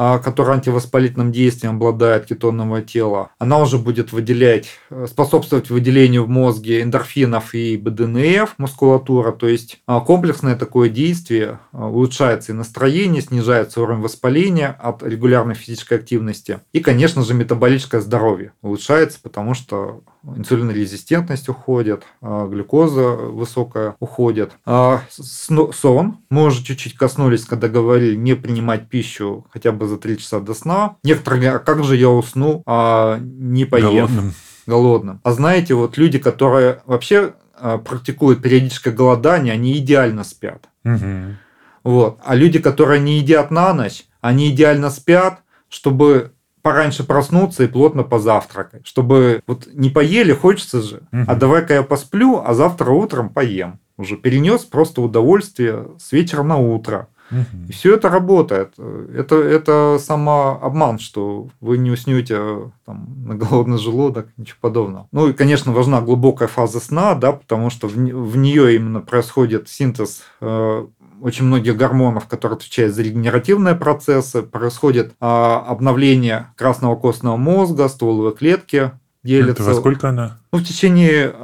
[0.00, 4.68] а, который антивоспалительным действием обладает кетонного тела, она уже будет выделять,
[5.08, 12.52] способствовать выделению в мозге эндорфинов и БДНФ, мускулатура, то есть а, комплексное такое действие, улучшается
[12.52, 16.60] и настроение, снижается уровень воспаления от регулярной физической активности.
[16.72, 20.02] И, конечно же, метаболическое здоровье улучшается, потому что
[20.36, 24.52] инсулинорезистентность уходит, а, глюкоза высокая уходит.
[24.64, 26.18] А сон.
[26.30, 30.54] Мы уже чуть-чуть коснулись, когда говорили не принимать пищу хотя бы за 3 часа до
[30.54, 30.96] сна.
[31.02, 33.92] Некоторые говорят, а как же я усну, а не поев?
[33.92, 34.34] Голодным.
[34.66, 35.20] Голодным.
[35.22, 40.68] А знаете, вот люди, которые вообще а, практикуют периодическое голодание, они идеально спят.
[40.84, 41.36] Угу.
[41.84, 42.18] Вот.
[42.24, 46.32] А люди, которые не едят на ночь, они идеально спят, чтобы
[46.68, 51.22] пораньше проснуться и плотно позавтракать, чтобы вот не поели, хочется же, угу.
[51.26, 53.78] а давай-ка я посплю, а завтра утром поем.
[53.96, 57.08] Уже перенес просто удовольствие с вечера на утро.
[57.30, 57.68] Угу.
[57.68, 58.74] И все это работает.
[58.78, 65.08] Это, это самообман, что вы не уснете там, на голодный желудок, ничего подобного.
[65.10, 69.70] Ну и, конечно, важна глубокая фаза сна, да, потому что в, в нее именно происходит
[69.70, 70.86] синтез э,
[71.20, 78.34] очень многих гормонов, которые отвечают за регенеративные процессы, происходит а, обновление красного костного мозга, стволовой
[78.34, 78.92] клетки
[79.22, 79.62] делится.
[79.62, 80.38] Это во сколько она?
[80.52, 81.34] Ну, в течение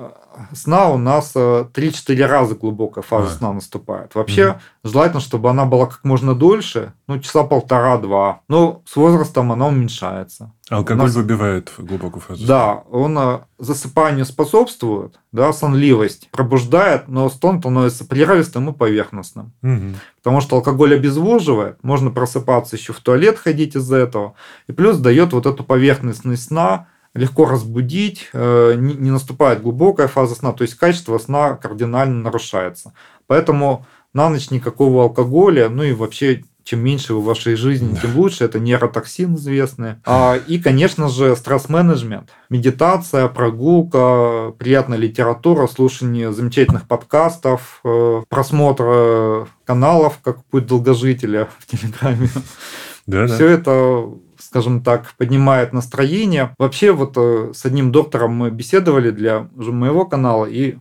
[0.52, 1.72] сна у нас 3-4
[2.08, 3.36] э, раза глубокая фаза а.
[3.36, 4.14] сна наступает.
[4.14, 4.60] Вообще угу.
[4.84, 8.40] желательно, чтобы она была как можно дольше, ну, часа полтора-два.
[8.48, 10.52] Но с возрастом она уменьшается.
[10.70, 11.14] Алкоголь нас...
[11.14, 18.70] выбивает глубокую фазу Да, он э, засыпанию способствует, да, сонливость пробуждает, но стон становится прерывистым
[18.70, 19.52] и поверхностным.
[19.62, 19.96] Угу.
[20.22, 24.34] Потому что алкоголь обезвоживает, можно просыпаться еще в туалет ходить из-за этого,
[24.66, 30.52] и плюс дает вот эту поверхностность сна, легко разбудить, э, не наступает глубокая фаза сна,
[30.52, 32.92] то есть качество сна кардинально нарушается.
[33.26, 38.44] Поэтому на ночь никакого алкоголя, ну и вообще чем меньше в вашей жизни, тем лучше.
[38.44, 39.96] Это нейротоксин известный.
[40.04, 42.30] А, и, конечно же, стресс-менеджмент.
[42.48, 52.30] Медитация, прогулка, приятная литература, слушание замечательных подкастов, э, просмотр каналов, как путь долгожителя в Телеграме.
[53.06, 53.52] Да, Все да.
[53.52, 54.08] это
[54.54, 56.54] скажем так, поднимает настроение.
[56.58, 60.76] Вообще вот э, с одним доктором мы беседовали для уже моего канала и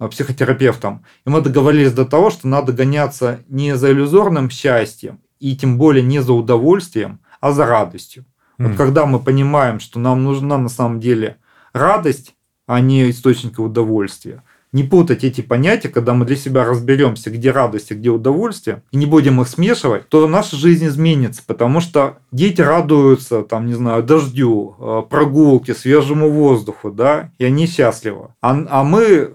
[0.00, 1.04] э, психотерапевтом.
[1.26, 6.02] И мы договорились до того, что надо гоняться не за иллюзорным счастьем, и тем более
[6.02, 8.24] не за удовольствием, а за радостью.
[8.58, 8.68] Mm.
[8.68, 11.36] Вот когда мы понимаем, что нам нужна на самом деле
[11.74, 12.34] радость,
[12.66, 17.92] а не источник удовольствия, не путать эти понятия, когда мы для себя разберемся, где радость,
[17.92, 22.60] а где удовольствие, и не будем их смешивать, то наша жизнь изменится, потому что дети
[22.60, 28.28] радуются, там, не знаю, дождю, э, прогулке, свежему воздуху, да, и они счастливы.
[28.40, 29.32] А, а мы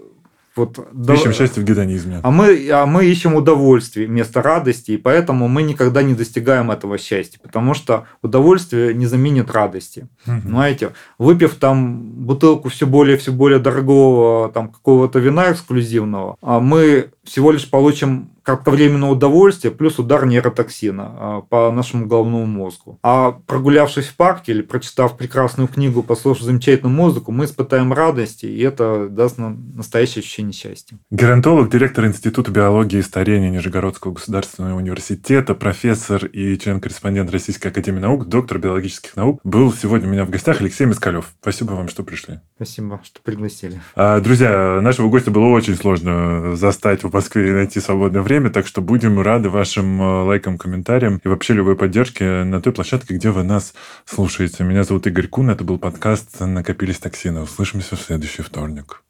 [0.56, 2.20] вот, ищем да, счастье в гедонизме.
[2.22, 6.96] А мы, а мы ищем удовольствие вместо радости, и поэтому мы никогда не достигаем этого
[6.96, 10.06] счастья, потому что удовольствие не заменит радости.
[10.26, 10.40] Угу.
[10.42, 10.90] Понимаете?
[11.18, 17.50] Выпив там бутылку все более все более дорогого там какого-то вина эксклюзивного, а мы всего
[17.50, 22.98] лишь получим кратковременное удовольствие плюс удар нейротоксина а, по нашему головному мозгу.
[23.02, 28.60] А прогулявшись в парке или прочитав прекрасную книгу, послушав замечательную музыку, мы испытаем радость, и
[28.60, 30.98] это даст нам настоящее ощущение счастья.
[31.10, 38.28] Геронтолог, директор Института биологии и старения Нижегородского государственного университета, профессор и член-корреспондент Российской академии наук,
[38.28, 41.32] доктор биологических наук, был сегодня у меня в гостях Алексей Москалев.
[41.40, 42.40] Спасибо вам, что пришли.
[42.56, 43.80] Спасибо, что пригласили.
[43.96, 48.66] А, друзья, нашего гостя было очень сложно застать в Москве и найти свободное время так
[48.66, 53.30] что будем рады вашим э, лайкам, комментариям и вообще любой поддержке на той площадке, где
[53.30, 53.72] вы нас
[54.04, 54.64] слушаете.
[54.64, 57.42] Меня зовут Игорь Кун, это был подкаст «Накопились токсины».
[57.42, 59.02] Услышимся в следующий вторник.